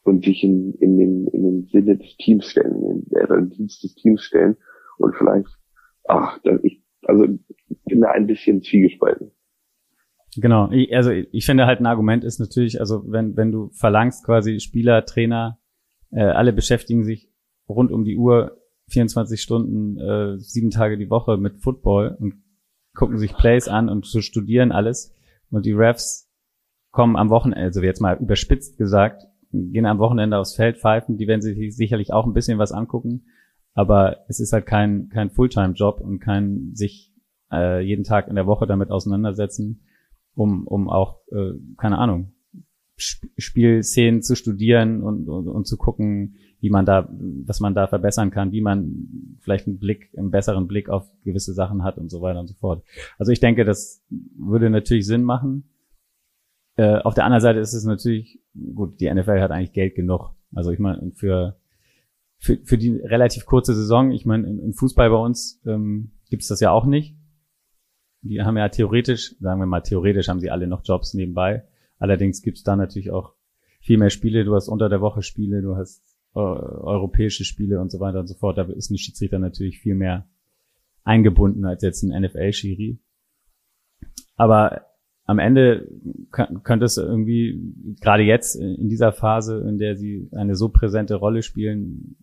und 0.03 0.25
sich 0.25 0.43
in, 0.43 0.75
in, 0.75 0.99
den, 0.99 1.27
in 1.29 1.43
den 1.43 1.67
Sinne 1.67 1.97
des 1.97 2.17
Teams 2.17 2.47
stellen, 2.47 2.83
in, 2.83 3.05
den 3.11 3.51
Dienst 3.51 3.83
des 3.83 3.95
Teams 3.95 4.23
stellen 4.23 4.57
und 4.99 5.15
vielleicht, 5.17 5.49
ach, 6.09 6.39
ich, 6.63 6.83
also 7.03 7.25
ich 7.25 7.83
bin 7.85 8.01
da 8.01 8.11
ein 8.11 8.27
bisschen 8.27 8.63
zwiegespalten. 8.63 9.33
Genau, 10.37 10.71
ich, 10.71 10.95
also 10.95 11.11
ich 11.11 11.45
finde 11.45 11.67
halt 11.67 11.81
ein 11.81 11.87
Argument 11.87 12.25
ist 12.25 12.39
natürlich, 12.39 12.81
also 12.81 13.03
wenn, 13.07 13.37
wenn 13.37 13.51
du 13.51 13.71
verlangst 13.71 14.25
quasi 14.25 14.61
Spieler, 14.61 15.05
Trainer, 15.05 15.59
äh, 16.13 16.23
alle 16.23 16.53
beschäftigen 16.53 17.05
sich 17.05 17.31
rund 17.69 17.91
um 17.91 18.05
die 18.05 18.17
Uhr 18.17 18.60
24 18.91 19.41
Stunden, 19.41 19.99
äh, 19.99 20.39
sieben 20.39 20.71
Tage 20.71 20.99
die 20.99 21.11
Woche 21.11 21.37
mit 21.37 21.63
Football 21.63 22.17
und 22.21 22.43
gucken 22.95 23.19
sich 23.19 23.35
Plays 23.35 23.69
an 23.69 23.89
und 23.89 24.07
zu 24.07 24.21
studieren 24.21 24.73
alles. 24.73 25.15
Und 25.51 25.67
die 25.67 25.73
Refs 25.73 26.29
kommen 26.91 27.17
am 27.17 27.31
Wochenende, 27.31 27.65
also 27.65 27.83
jetzt 27.83 28.01
mal 28.01 28.19
überspitzt 28.19 28.77
gesagt, 28.77 29.23
gehen 29.53 29.87
am 29.87 29.99
Wochenende 29.99 30.39
aufs 30.39 30.55
Feld 30.55 30.79
pfeifen, 30.79 31.17
die 31.17 31.27
werden 31.27 31.43
sich 31.43 31.75
sicherlich 31.75 32.13
auch 32.13 32.27
ein 32.27 32.33
bisschen 32.33 32.59
was 32.59 32.73
angucken, 32.73 33.27
aber 33.75 34.19
es 34.29 34.41
ist 34.41 34.53
halt 34.53 34.67
kein, 34.67 35.09
kein 35.09 35.31
Fulltime-Job 35.31 36.01
und 36.01 36.21
kein 36.21 36.75
sich 36.75 37.13
äh, 37.53 37.81
jeden 37.81 38.05
Tag 38.05 38.29
in 38.29 38.37
der 38.37 38.47
Woche 38.47 38.67
damit 38.67 38.91
auseinandersetzen, 38.91 39.83
um, 40.35 40.67
um 40.67 40.89
auch, 40.89 41.21
äh, 41.33 41.53
keine 41.77 41.99
Ahnung, 41.99 42.33
Spielszenen 43.01 44.23
zu 44.23 44.35
studieren 44.37 45.03
und, 45.03 45.29
und, 45.29 45.49
und 45.49 45.67
zu 45.67 45.77
gucken, 45.77 46.37
wie 46.61 46.71
man 46.71 46.85
da, 46.85 47.09
was 47.47 47.61
man 47.61 47.75
da 47.75 47.87
verbessern 47.87 48.31
kann, 48.31 48.53
wie 48.53 48.61
man 48.61 49.39
vielleicht 49.41 49.67
einen 49.67 49.79
Blick, 49.79 50.11
einen 50.17 50.31
besseren 50.31 50.69
Blick 50.69 50.91
auf 50.91 51.11
gewisse 51.25 51.55
Sachen 51.55 51.83
hat 51.83 51.97
und 51.97 52.11
so 52.11 52.21
weiter 52.21 52.41
und 52.41 52.49
so 52.49 52.55
fort. 52.55 52.85
Also 53.19 53.33
ich 53.33 53.41
denke, 53.41 53.65
das 53.65 54.05
würde 54.09 54.69
natürlich 54.69 55.07
Sinn 55.07 55.23
machen. 55.23 55.71
Äh, 56.77 56.99
auf 56.99 57.15
der 57.15 57.25
anderen 57.25 57.41
Seite 57.41 57.59
ist 57.61 57.73
es 57.73 57.85
natürlich, 57.85 58.41
gut, 58.75 59.01
die 59.01 59.13
NFL 59.13 59.41
hat 59.41 59.51
eigentlich 59.51 59.73
Geld 59.73 59.95
genug. 59.95 60.35
Also 60.55 60.71
ich 60.71 60.79
meine, 60.79 61.13
für, 61.15 61.59
für, 62.39 62.59
für 62.63 62.79
die 62.79 62.91
relativ 62.97 63.47
kurze 63.47 63.75
Saison, 63.75 64.13
ich 64.13 64.27
meine, 64.27 64.47
im, 64.47 64.61
im 64.61 64.73
Fußball 64.75 65.09
bei 65.09 65.17
uns 65.17 65.63
ähm, 65.67 66.13
gibt 66.29 66.43
es 66.43 66.49
das 66.49 66.61
ja 66.61 66.71
auch 66.71 66.85
nicht. 66.85 67.17
Die 68.23 68.43
haben 68.43 68.59
ja 68.59 68.69
theoretisch, 68.69 69.35
sagen 69.41 69.61
wir 69.61 69.67
mal, 69.67 69.81
theoretisch 69.81 70.29
haben 70.29 70.41
sie 70.41 70.51
alle 70.51 70.67
noch 70.67 70.83
Jobs 70.85 71.15
nebenbei. 71.15 71.65
Allerdings 72.01 72.43
gibt 72.43 72.57
es 72.57 72.65
da 72.65 72.75
natürlich 72.75 73.13
auch 73.13 73.35
viel 73.81 73.99
mehr 73.99 74.11
Spiele. 74.11 74.45
Du 74.45 74.55
hast 74.57 74.69
unter 74.69 74.89
der 74.89 75.01
Woche 75.01 75.23
Spiele, 75.23 75.63
du 75.63 75.77
hast 75.77 76.03
äh, 76.35 76.39
europäische 76.41 77.45
Spiele 77.45 77.81
und 77.81 77.93
so 77.93 78.01
weiter 78.01 78.19
und 78.19 78.27
so 78.27 78.35
fort. 78.35 78.59
Da 78.59 78.65
ist 78.65 78.91
ein 78.91 78.99
Schiedsrichter 78.99 79.39
natürlich 79.39 79.79
viel 79.79 79.95
mehr 79.95 80.27
eingebunden 81.05 81.65
als 81.65 81.83
jetzt 81.83 82.03
ein 82.03 82.23
NFL-Schiri. 82.23 82.99
Aber 84.37 84.87
am 85.25 85.39
Ende 85.39 85.89
könnte 86.33 86.85
es 86.85 86.97
irgendwie, 86.97 87.97
gerade 88.01 88.23
jetzt 88.25 88.57
in 88.57 88.89
dieser 88.89 89.13
Phase, 89.13 89.65
in 89.69 89.79
der 89.79 89.97
sie 89.97 90.29
eine 90.33 90.57
so 90.57 90.71
präsente 90.71 91.15
Rolle 91.15 91.43
spielen, 91.43 92.17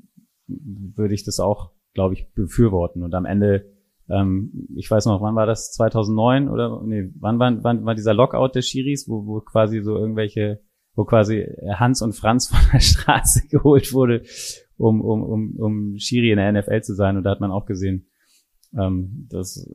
würde 0.48 1.14
ich 1.14 1.24
das 1.24 1.40
auch, 1.40 1.72
glaube 1.94 2.16
ich, 2.16 2.34
befürworten. 2.34 3.04
Und 3.04 3.14
am 3.14 3.26
Ende, 3.26 3.77
ähm, 4.10 4.68
ich 4.76 4.90
weiß 4.90 5.06
noch, 5.06 5.22
wann 5.22 5.36
war 5.36 5.46
das? 5.46 5.72
2009 5.74 6.50
oder 6.50 6.82
nee, 6.86 7.10
wann 7.20 7.40
war, 7.40 7.64
wann 7.64 7.86
war 7.86 7.96
dieser 7.96 8.14
Lockout 8.14 8.56
der 8.56 8.62
Schiris, 8.62 9.08
wo, 9.08 9.26
wo 9.26 9.42
quasi 9.42 9.82
so 9.82 9.96
irgendwelche, 9.96 10.62
wo 10.96 11.04
quasi 11.04 11.46
Hans 11.76 12.02
und 12.02 12.14
Franz 12.14 12.48
von 12.56 12.60
der 12.72 12.80
Straße 12.80 13.48
geholt 13.50 13.94
wurde, 13.94 14.24
um, 14.78 15.02
um, 15.02 15.24
um, 15.24 15.56
um 15.58 15.98
Schiri 15.98 16.32
in 16.32 16.38
der 16.38 16.52
NFL 16.52 16.82
zu 16.82 16.96
sein. 16.96 17.18
Und 17.18 17.24
da 17.24 17.32
hat 17.32 17.42
man 17.42 17.52
auch 17.52 17.66
gesehen, 17.66 18.08
ähm, 18.78 19.28
das 19.30 19.70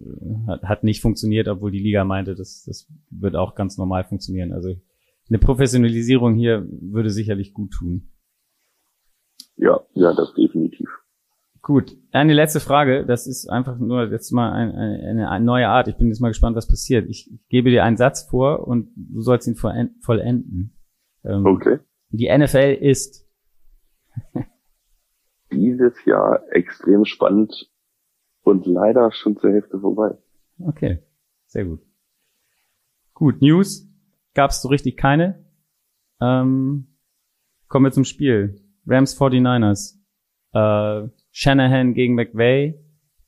hat, 0.47 0.63
hat 0.63 0.85
nicht 0.85 1.03
funktioniert, 1.03 1.49
obwohl 1.49 1.71
die 1.71 1.83
Liga 1.83 2.05
meinte, 2.05 2.35
das, 2.35 2.65
das 2.67 2.89
wird 3.11 3.37
auch 3.37 3.55
ganz 3.55 3.77
normal 3.77 4.05
funktionieren. 4.05 4.53
Also 4.53 4.75
eine 5.29 5.39
Professionalisierung 5.39 6.35
hier 6.35 6.67
würde 6.69 7.11
sicherlich 7.11 7.53
gut 7.53 7.73
tun. 7.73 8.11
Ja, 9.57 9.81
ja, 9.95 10.15
das 10.15 10.33
definitiv. 10.35 10.89
Gut, 11.63 11.97
eine 12.11 12.35
letzte 12.35 12.59
Frage. 12.59 13.07
Das 13.07 13.29
ist 13.29 13.49
einfach 13.49 13.79
nur 13.79 14.11
jetzt 14.11 14.33
mal 14.33 14.51
ein, 14.53 14.73
eine, 14.73 15.31
eine, 15.31 15.45
neue 15.45 15.69
Art. 15.69 15.87
Ich 15.87 15.97
bin 15.97 16.09
jetzt 16.09 16.21
mal 16.21 16.29
gespannt, 16.29 16.57
was 16.57 16.67
passiert. 16.67 17.09
Ich, 17.09 17.31
gebe 17.49 17.71
dir 17.71 17.85
einen 17.85 17.97
Satz 17.97 18.29
vor 18.29 18.67
und 18.67 18.91
du 18.97 19.21
sollst 19.21 19.47
ihn 19.47 19.55
vollenden. 19.55 20.77
Ähm, 21.25 21.47
okay. 21.47 21.79
Die 22.11 22.37
NFL 22.37 22.79
ist 22.81 23.29
dieses 25.53 26.05
Jahr 26.05 26.43
extrem 26.51 27.05
spannend 27.05 27.71
und 28.43 28.67
leider 28.67 29.13
schon 29.13 29.37
zur 29.37 29.53
Hälfte 29.53 29.79
vorbei. 29.79 30.19
Okay, 30.59 30.99
sehr 31.47 31.65
gut. 31.65 31.81
Gut, 33.15 33.41
News 33.41 33.89
gab 34.35 34.51
es 34.51 34.63
so 34.63 34.69
richtig 34.69 34.97
keine. 34.97 35.45
Ähm, 36.21 36.99
kommen 37.69 37.87
wir 37.87 37.93
zum 37.93 38.05
Spiel. 38.05 38.61
Rams 38.85 39.17
49ers. 39.17 39.99
Äh, 40.55 41.09
Shanahan 41.33 41.95
gegen 41.95 42.15
McVay. 42.15 42.79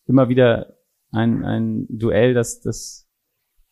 Immer 0.06 0.28
wieder 0.28 0.76
ein, 1.10 1.44
ein 1.44 1.86
Duell, 1.88 2.34
das, 2.34 2.60
das 2.60 3.08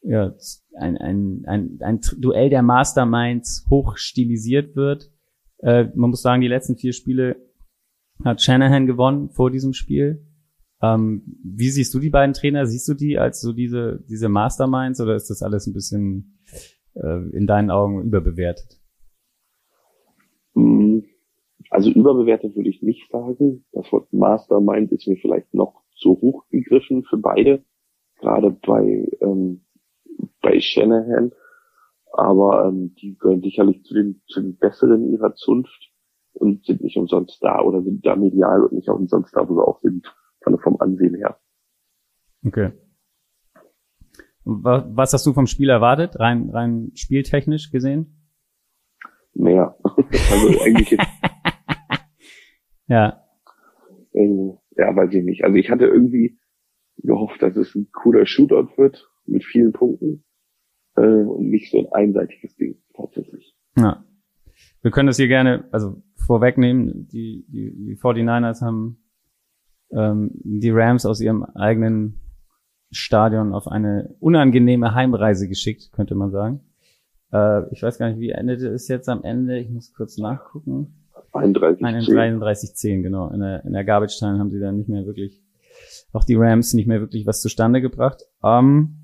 ja, 0.02 0.34
ein, 0.76 0.96
ein, 0.96 1.44
ein, 1.46 1.78
ein 1.80 2.00
Duell 2.18 2.50
der 2.50 2.62
Masterminds 2.62 3.66
hoch 3.70 3.96
stilisiert 3.96 4.74
wird. 4.74 5.12
Äh, 5.58 5.84
man 5.94 6.10
muss 6.10 6.22
sagen, 6.22 6.42
die 6.42 6.48
letzten 6.48 6.76
vier 6.76 6.92
Spiele 6.92 7.36
hat 8.24 8.42
Shanahan 8.42 8.86
gewonnen 8.86 9.30
vor 9.30 9.50
diesem 9.50 9.72
Spiel. 9.72 10.26
Ähm, 10.80 11.38
wie 11.44 11.70
siehst 11.70 11.94
du 11.94 12.00
die 12.00 12.10
beiden 12.10 12.34
Trainer? 12.34 12.66
Siehst 12.66 12.88
du 12.88 12.94
die 12.94 13.18
als 13.18 13.40
so 13.40 13.52
diese, 13.52 14.02
diese 14.08 14.28
Masterminds 14.28 15.00
oder 15.00 15.14
ist 15.14 15.30
das 15.30 15.42
alles 15.42 15.66
ein 15.66 15.72
bisschen 15.72 16.38
äh, 16.94 17.28
in 17.36 17.46
deinen 17.46 17.70
Augen 17.70 18.02
überbewertet? 18.02 18.80
Hm, 20.54 21.04
also 21.72 21.90
überbewertet 21.90 22.54
würde 22.54 22.68
ich 22.68 22.82
nicht 22.82 23.10
sagen. 23.10 23.64
Das 23.72 23.90
Wort 23.92 24.12
Mastermind 24.12 24.92
ist 24.92 25.08
mir 25.08 25.16
vielleicht 25.16 25.54
noch 25.54 25.82
zu 25.96 26.10
hoch 26.20 26.44
gegriffen 26.50 27.02
für 27.04 27.16
beide. 27.16 27.64
Gerade 28.20 28.50
bei, 28.50 29.08
ähm, 29.20 29.62
bei 30.42 30.60
Shanahan. 30.60 31.32
Aber 32.12 32.66
ähm, 32.68 32.94
die 33.00 33.16
gehören 33.16 33.40
sicherlich 33.40 33.84
zu 33.84 33.94
den, 33.94 34.20
zu 34.26 34.42
den 34.42 34.58
Besseren 34.58 35.10
ihrer 35.10 35.34
Zunft 35.34 35.90
und 36.34 36.66
sind 36.66 36.82
nicht 36.82 36.98
umsonst 36.98 37.42
da 37.42 37.62
oder 37.62 37.82
sind 37.82 38.04
da 38.04 38.16
medial 38.16 38.64
und 38.64 38.72
nicht 38.74 38.90
umsonst 38.90 39.34
da, 39.34 39.48
wo 39.48 39.54
sie 39.54 39.66
auch 39.66 39.80
sind 39.80 40.06
vom 40.62 40.78
Ansehen 40.78 41.14
her. 41.14 41.38
Okay. 42.44 42.72
Was 44.44 45.14
hast 45.14 45.24
du 45.24 45.32
vom 45.32 45.46
Spiel 45.46 45.70
erwartet, 45.70 46.18
rein, 46.18 46.50
rein 46.50 46.90
spieltechnisch 46.94 47.70
gesehen? 47.70 48.28
Mehr. 49.32 49.74
also 49.84 50.60
eigentlich 50.60 50.98
ja. 52.86 53.24
Ähm, 54.14 54.58
ja, 54.76 54.94
weiß 54.94 55.12
ich 55.14 55.24
nicht. 55.24 55.44
Also 55.44 55.56
ich 55.56 55.70
hatte 55.70 55.86
irgendwie 55.86 56.38
gehofft, 56.98 57.42
dass 57.42 57.56
es 57.56 57.74
ein 57.74 57.90
cooler 57.92 58.26
Shootout 58.26 58.76
wird 58.76 59.10
mit 59.26 59.44
vielen 59.44 59.72
Punkten 59.72 60.24
äh, 60.96 61.02
und 61.02 61.48
nicht 61.48 61.70
so 61.70 61.78
ein 61.78 61.92
einseitiges 61.92 62.56
Ding 62.56 62.82
tatsächlich. 62.94 63.56
Ja. 63.76 64.04
Wir 64.82 64.90
können 64.90 65.06
das 65.06 65.16
hier 65.16 65.28
gerne, 65.28 65.68
also 65.72 66.02
vorwegnehmen. 66.16 67.08
Die, 67.08 67.46
die, 67.48 67.72
die 67.74 67.96
49ers 67.96 68.62
haben 68.62 68.98
ähm, 69.90 70.30
die 70.34 70.70
Rams 70.70 71.06
aus 71.06 71.20
ihrem 71.20 71.44
eigenen 71.44 72.20
Stadion 72.90 73.54
auf 73.54 73.68
eine 73.68 74.14
unangenehme 74.20 74.94
Heimreise 74.94 75.48
geschickt, 75.48 75.90
könnte 75.92 76.14
man 76.14 76.30
sagen. 76.30 76.60
Äh, 77.32 77.72
ich 77.72 77.82
weiß 77.82 77.98
gar 77.98 78.08
nicht, 78.08 78.20
wie 78.20 78.30
endete 78.30 78.68
es 78.68 78.88
jetzt 78.88 79.08
am 79.08 79.24
Ende. 79.24 79.58
Ich 79.58 79.70
muss 79.70 79.94
kurz 79.94 80.18
nachgucken. 80.18 81.01
31, 82.18 82.74
10, 82.74 83.02
genau. 83.02 83.30
In 83.30 83.40
der, 83.40 83.64
in 83.64 83.72
der 83.72 83.84
Garbage 83.84 84.18
Time 84.18 84.38
haben 84.38 84.50
sie 84.50 84.60
dann 84.60 84.76
nicht 84.76 84.88
mehr 84.88 85.06
wirklich, 85.06 85.42
auch 86.12 86.24
die 86.24 86.34
Rams 86.34 86.74
nicht 86.74 86.86
mehr 86.86 87.00
wirklich 87.00 87.26
was 87.26 87.40
zustande 87.40 87.80
gebracht. 87.80 88.22
Ähm, 88.44 88.98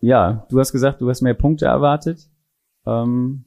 ja, 0.00 0.46
du 0.50 0.58
hast 0.58 0.72
gesagt, 0.72 1.00
du 1.00 1.08
hast 1.08 1.22
mehr 1.22 1.34
Punkte 1.34 1.66
erwartet. 1.66 2.28
Ähm, 2.86 3.44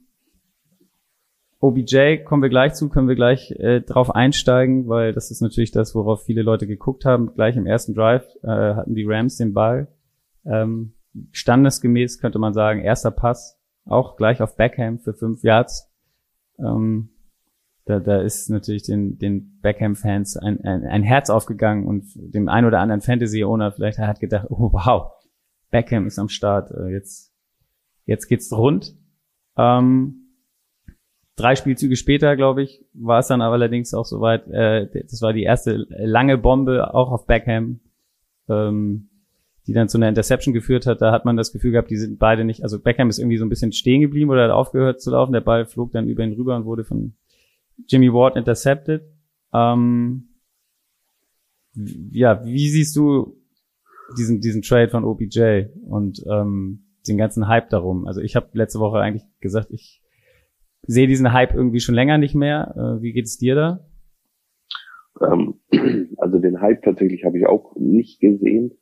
OBJ 1.62 2.24
kommen 2.24 2.42
wir 2.42 2.50
gleich 2.50 2.74
zu, 2.74 2.90
können 2.90 3.10
wir 3.10 3.16
gleich 3.16 3.52
äh, 3.52 3.82
drauf 3.82 4.16
einsteigen, 4.16 4.88
weil 4.88 5.12
das 5.12 5.30
ist 5.30 5.42
natürlich 5.42 5.72
das, 5.72 5.94
worauf 5.94 6.24
viele 6.24 6.42
Leute 6.42 6.68
geguckt 6.68 7.04
haben. 7.06 7.34
Gleich 7.34 7.58
im 7.58 7.66
ersten 7.66 7.94
Drive 7.94 8.26
äh, 8.44 8.48
hatten 8.48 8.96
die 8.96 9.06
Rams 9.06 9.36
den 9.38 9.54
Ball. 9.54 9.88
Ähm, 10.46 10.94
standesgemäß 11.32 12.20
könnte 12.20 12.40
man 12.40 12.54
sagen, 12.54 12.82
erster 12.82 13.12
Pass, 13.12 13.60
auch 13.86 14.16
gleich 14.16 14.42
auf 14.42 14.56
Beckham 14.56 15.00
für 15.00 15.14
fünf 15.14 15.44
Yards. 15.44 15.89
Ähm, 16.60 17.10
da, 17.86 18.00
da 18.00 18.22
ist 18.22 18.50
natürlich 18.50 18.84
den, 18.84 19.18
den 19.18 19.60
Beckham-Fans 19.62 20.38
ein, 20.38 20.64
ein, 20.64 20.86
ein 20.86 21.02
Herz 21.04 21.30
aufgegangen 21.30 21.88
und 21.88 22.06
dem 22.16 22.48
ein 22.48 22.66
oder 22.66 22.80
anderen 22.80 23.02
Fantasy-Owner 23.02 23.72
vielleicht 23.72 23.98
hat 23.98 24.20
gedacht, 24.20 24.48
oh 24.50 24.72
wow, 24.72 25.12
Beckham 25.72 26.06
ist 26.06 26.20
am 26.20 26.30
Start, 26.30 26.72
äh, 26.72 26.90
jetzt, 26.90 27.34
jetzt 28.06 28.28
geht's 28.28 28.52
rund. 28.52 28.96
Ähm, 29.58 30.36
drei 31.36 31.56
Spielzüge 31.56 31.96
später, 31.96 32.36
glaube 32.36 32.62
ich, 32.64 32.86
war 32.94 33.20
es 33.20 33.28
dann 33.28 33.42
aber 33.42 33.56
allerdings 33.56 33.94
auch 33.94 34.06
soweit. 34.06 34.48
Äh, 34.50 34.88
das 35.10 35.22
war 35.22 35.34
die 35.34 35.44
erste 35.44 35.88
lange 35.90 36.38
Bombe, 36.38 36.94
auch 36.94 37.12
auf 37.12 37.26
Beckham, 37.26 37.80
ähm, 38.50 39.10
die 39.70 39.74
dann 39.74 39.88
zu 39.88 40.00
einer 40.00 40.10
Interception 40.10 40.52
geführt 40.52 40.88
hat. 40.88 41.00
Da 41.00 41.12
hat 41.12 41.26
man 41.26 41.38
das 41.38 41.54
Gefühl 41.54 41.74
gehabt, 41.74 41.92
die 41.92 41.98
sind 41.98 42.18
beide 42.18 42.44
nicht. 42.44 42.64
Also 42.64 42.80
Beckham 42.80 43.08
ist 43.08 43.20
irgendwie 43.20 43.38
so 43.38 43.46
ein 43.46 43.50
bisschen 43.50 43.72
stehen 43.72 44.02
geblieben 44.02 44.32
oder 44.32 44.46
hat 44.46 44.50
aufgehört 44.50 45.00
zu 45.00 45.12
laufen. 45.12 45.32
Der 45.32 45.42
Ball 45.42 45.68
flog 45.68 45.92
dann 45.92 46.10
über 46.10 46.24
ihn 46.24 46.34
rüber 46.34 46.56
und 46.56 46.66
wurde 46.66 46.84
von 46.84 47.14
Jimmy 47.88 48.12
Ward 48.12 48.36
intercepted. 48.36 49.04
Ähm, 49.54 50.30
ja, 51.76 52.44
wie 52.44 52.68
siehst 52.68 52.96
du 52.96 53.38
diesen 54.18 54.42
diesen 54.42 54.64
Trade 54.64 54.90
von 54.90 55.04
OBJ 55.04 55.66
und 55.88 56.26
ähm, 56.28 56.86
den 57.08 57.20
ganzen 57.20 57.48
Hype 57.48 57.70
darum? 57.70 58.08
Also 58.08 58.22
ich 58.22 58.36
habe 58.36 58.48
letzte 58.54 58.80
Woche 58.80 58.98
eigentlich 58.98 59.28
gesagt, 59.40 59.70
ich 59.70 60.02
sehe 60.88 61.06
diesen 61.06 61.32
Hype 61.32 61.54
irgendwie 61.54 61.80
schon 61.80 61.94
länger 61.94 62.18
nicht 62.18 62.34
mehr. 62.34 62.74
Äh, 62.76 63.04
wie 63.04 63.14
geht 63.14 63.26
es 63.26 63.38
dir 63.38 63.54
da? 63.54 63.86
Ähm, 65.22 65.60
also 66.18 66.40
den 66.40 66.60
Hype 66.60 66.82
tatsächlich 66.82 67.24
habe 67.24 67.38
ich 67.38 67.46
auch 67.46 67.76
nicht 67.76 68.20
gesehen. 68.20 68.79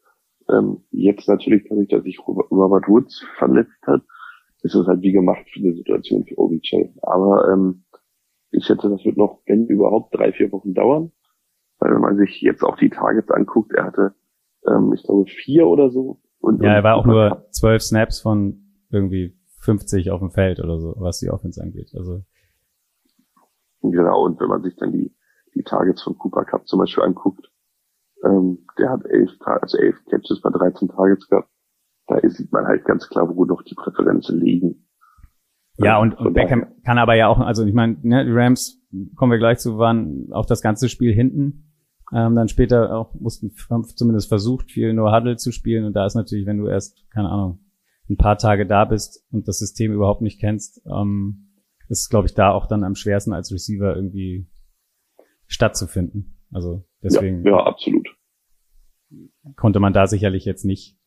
Ähm, 0.50 0.84
jetzt 0.92 1.28
natürlich 1.28 1.66
dadurch, 1.70 1.90
dass 1.90 2.04
sich 2.04 2.20
Robert 2.20 2.88
Woods 2.88 3.26
verletzt 3.38 3.82
hat, 3.86 4.02
ist 4.62 4.76
es 4.76 4.88
halt 4.88 5.02
wie 5.02 5.12
gemacht 5.12 5.46
für 5.52 5.60
eine 5.60 5.74
Situation 5.74 6.26
für 6.26 6.38
OBJ. 6.38 6.90
Aber 7.02 7.52
ähm, 7.52 7.84
ich 8.52 8.66
schätze, 8.66 8.90
das 8.90 9.04
wird 9.06 9.18
noch, 9.18 9.42
wenn 9.46 9.68
überhaupt, 9.68 10.16
drei, 10.16 10.32
vier 10.32 10.52
Wochen 10.52 10.74
dauern. 10.74 11.12
Weil 11.80 11.94
wenn 11.94 12.02
man 12.02 12.18
sich 12.18 12.42
jetzt 12.42 12.64
auch 12.64 12.78
die 12.78 12.90
Targets 12.90 13.30
anguckt, 13.30 13.72
er 13.74 13.86
hatte, 13.86 14.16
ähm, 14.68 14.94
ich 14.94 15.04
glaube, 15.04 15.26
vier 15.26 15.68
oder 15.68 15.92
so. 15.92 16.22
Und, 16.40 16.64
ja, 16.64 16.74
er 16.76 16.84
war 16.84 16.96
auch 16.96 17.06
nur 17.06 17.48
zwölf 17.52 17.82
Snaps 17.82 18.22
von 18.22 18.64
irgendwie 18.90 19.38
50 19.62 20.12
auf 20.12 20.20
dem 20.20 20.32
Feld 20.32 20.60
oder 20.60 20.80
so, 20.80 20.96
was 20.98 21.20
die 21.20 21.30
Offense 21.30 21.62
angeht. 21.62 21.92
Also 21.96 22.24
genau, 23.82 24.26
und 24.26 24.40
wenn 24.40 24.48
man 24.48 24.64
sich 24.64 24.76
dann 24.76 24.92
die, 24.92 25.14
die 25.56 25.64
Targets 25.64 26.02
von 26.02 26.18
Cooper 26.18 26.46
Cup 26.46 26.68
zum 26.68 26.80
Beispiel 26.80 27.04
anguckt, 27.04 27.47
ähm, 28.28 28.66
der 28.78 28.90
hat 28.90 29.06
elf, 29.06 29.32
also 29.42 29.78
elf 29.78 29.96
Catches 30.10 30.42
bei 30.42 30.50
13 30.50 30.90
Targets 30.90 31.28
gehabt. 31.28 31.50
Da 32.08 32.20
sieht 32.30 32.52
man 32.52 32.66
halt 32.66 32.86
ganz 32.86 33.10
klar, 33.10 33.36
wo 33.36 33.46
doch 33.46 33.64
die 33.64 33.76
Präferenzen 33.76 34.40
liegen. 34.40 34.88
Ja, 35.78 36.00
und, 36.00 36.16
und 36.16 36.34
Beckham 36.34 36.66
kann 36.84 36.98
aber 36.98 37.16
ja 37.16 37.28
auch, 37.28 37.40
also 37.40 37.66
ich 37.66 37.74
meine, 37.74 37.98
ne, 38.02 38.26
die 38.26 38.32
Rams, 38.32 38.82
kommen 39.16 39.32
wir 39.32 39.38
gleich 39.38 39.60
zu, 39.60 39.78
waren 39.78 40.30
auch 40.32 40.46
das 40.46 40.62
ganze 40.62 40.90
Spiel 40.90 41.14
hinten. 41.14 41.74
Ähm, 42.14 42.36
dann 42.36 42.48
später 42.48 42.96
auch 42.98 43.14
mussten, 43.16 43.52
haben 43.70 43.84
zumindest 43.84 44.30
versucht, 44.30 44.72
viel 44.72 44.94
nur 44.94 45.14
Huddle 45.14 45.36
zu 45.36 45.52
spielen. 45.52 45.86
Und 45.86 45.94
da 45.94 46.06
ist 46.06 46.16
natürlich, 46.16 46.46
wenn 46.46 46.58
du 46.58 46.68
erst, 46.68 47.06
keine 47.12 47.30
Ahnung, 47.30 47.60
ein 48.10 48.18
paar 48.18 48.38
Tage 48.38 48.66
da 48.66 48.86
bist 48.86 49.26
und 49.32 49.48
das 49.48 49.60
System 49.60 49.92
überhaupt 49.92 50.22
nicht 50.22 50.40
kennst, 50.40 50.82
ähm, 50.90 51.52
ist, 51.90 52.10
glaube 52.10 52.28
ich, 52.28 52.34
da 52.34 52.52
auch 52.52 52.66
dann 52.66 52.86
am 52.86 52.96
schwersten 52.96 53.34
als 53.34 53.52
Receiver 53.52 53.96
irgendwie 53.96 54.50
stattzufinden. 55.48 56.38
Also 56.52 56.86
deswegen. 57.04 57.44
Ja, 57.44 57.52
ja, 57.52 57.66
absolut. 57.66 58.08
Konnte 59.56 59.80
man 59.80 59.94
da 59.94 60.08
sicherlich 60.08 60.46
jetzt 60.46 60.66
nicht 60.66 60.98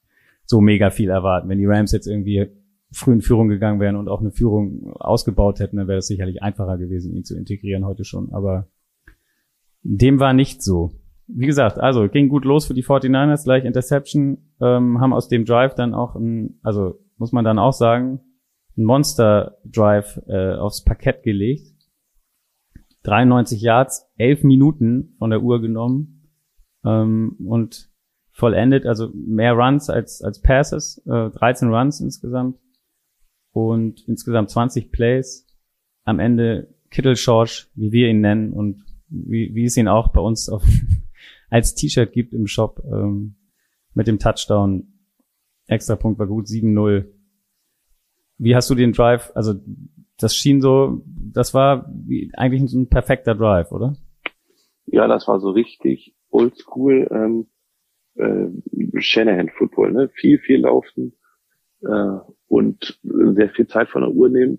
so 0.44 0.60
mega 0.60 0.90
viel 0.90 1.10
erwarten. 1.10 1.48
Wenn 1.48 1.58
die 1.58 1.66
Rams 1.66 1.92
jetzt 1.92 2.06
irgendwie 2.06 2.48
früh 2.92 3.12
in 3.12 3.22
Führung 3.22 3.48
gegangen 3.48 3.80
wären 3.80 3.96
und 3.96 4.08
auch 4.08 4.20
eine 4.20 4.32
Führung 4.32 4.92
ausgebaut 4.94 5.60
hätten, 5.60 5.76
dann 5.76 5.88
wäre 5.88 5.98
es 5.98 6.06
sicherlich 6.06 6.42
einfacher 6.42 6.76
gewesen, 6.76 7.14
ihn 7.14 7.24
zu 7.24 7.36
integrieren 7.36 7.84
heute 7.84 8.04
schon. 8.04 8.32
Aber 8.32 8.68
dem 9.82 10.18
war 10.18 10.32
nicht 10.32 10.62
so. 10.62 10.92
Wie 11.26 11.46
gesagt, 11.46 11.78
also 11.78 12.08
ging 12.08 12.28
gut 12.28 12.44
los 12.44 12.66
für 12.66 12.74
die 12.74 12.84
49ers, 12.84 13.44
gleich 13.44 13.64
Interception, 13.64 14.38
ähm, 14.60 15.00
haben 15.00 15.12
aus 15.12 15.28
dem 15.28 15.44
Drive 15.44 15.74
dann 15.74 15.94
auch 15.94 16.16
ein, 16.16 16.58
also 16.62 16.98
muss 17.18 17.30
man 17.30 17.44
dann 17.44 17.58
auch 17.58 17.72
sagen, 17.72 18.20
ein 18.76 18.84
Monster 18.84 19.58
Drive 19.64 20.20
äh, 20.26 20.54
aufs 20.54 20.82
Parkett 20.82 21.22
gelegt. 21.22 21.66
93 23.04 23.62
Yards, 23.62 24.10
11 24.18 24.42
Minuten 24.42 25.14
von 25.18 25.30
der 25.30 25.42
Uhr 25.42 25.60
genommen 25.60 26.28
ähm, 26.84 27.36
und 27.46 27.89
vollendet, 28.40 28.86
also 28.86 29.10
mehr 29.14 29.52
Runs 29.52 29.90
als, 29.90 30.22
als 30.22 30.40
Passes, 30.40 30.98
äh, 31.06 31.30
13 31.30 31.72
Runs 31.72 32.00
insgesamt 32.00 32.58
und 33.52 34.02
insgesamt 34.08 34.50
20 34.50 34.90
Plays. 34.90 35.46
Am 36.04 36.18
Ende 36.18 36.74
Kittle 36.90 37.16
Schorsch, 37.16 37.70
wie 37.74 37.92
wir 37.92 38.08
ihn 38.08 38.20
nennen 38.20 38.52
und 38.52 38.84
wie, 39.08 39.54
wie 39.54 39.64
es 39.64 39.76
ihn 39.76 39.88
auch 39.88 40.08
bei 40.08 40.20
uns 40.20 40.48
auf, 40.48 40.64
als 41.50 41.74
T-Shirt 41.74 42.12
gibt 42.12 42.32
im 42.32 42.46
Shop 42.46 42.82
ähm, 42.90 43.36
mit 43.94 44.06
dem 44.06 44.18
Touchdown. 44.18 44.88
Extra 45.66 45.96
Punkt 45.96 46.18
war 46.18 46.26
gut, 46.26 46.46
7-0. 46.46 47.04
Wie 48.38 48.56
hast 48.56 48.70
du 48.70 48.74
den 48.74 48.92
Drive, 48.92 49.30
also 49.34 49.54
das 50.16 50.34
schien 50.34 50.60
so, 50.60 51.02
das 51.06 51.54
war 51.54 51.90
wie, 51.92 52.32
eigentlich 52.34 52.72
ein 52.72 52.88
perfekter 52.88 53.34
Drive, 53.34 53.70
oder? 53.70 53.96
Ja, 54.86 55.06
das 55.06 55.28
war 55.28 55.38
so 55.40 55.50
richtig 55.50 56.16
oldschool 56.30 57.08
ähm, 57.10 57.46
äh, 58.16 58.46
Shanahan 59.00 59.50
Football, 59.50 59.92
ne? 59.92 60.08
Viel, 60.14 60.38
viel 60.38 60.60
laufen 60.60 61.14
äh, 61.82 62.18
und 62.48 62.98
sehr 63.02 63.50
viel 63.50 63.66
Zeit 63.66 63.88
von 63.88 64.02
der 64.02 64.10
Uhr 64.10 64.28
nehmen 64.28 64.58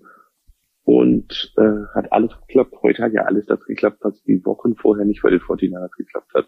und 0.84 1.52
äh, 1.56 1.86
hat 1.94 2.12
alles 2.12 2.32
geklappt. 2.46 2.74
Heute 2.82 3.02
hat 3.02 3.12
ja 3.12 3.22
alles 3.22 3.46
das 3.46 3.64
geklappt, 3.64 3.98
was 4.00 4.22
die 4.24 4.44
Wochen 4.44 4.74
vorher 4.74 5.04
nicht 5.04 5.22
bei 5.22 5.30
den 5.30 5.40
49ers 5.40 5.96
geklappt 5.96 6.34
hat. 6.34 6.46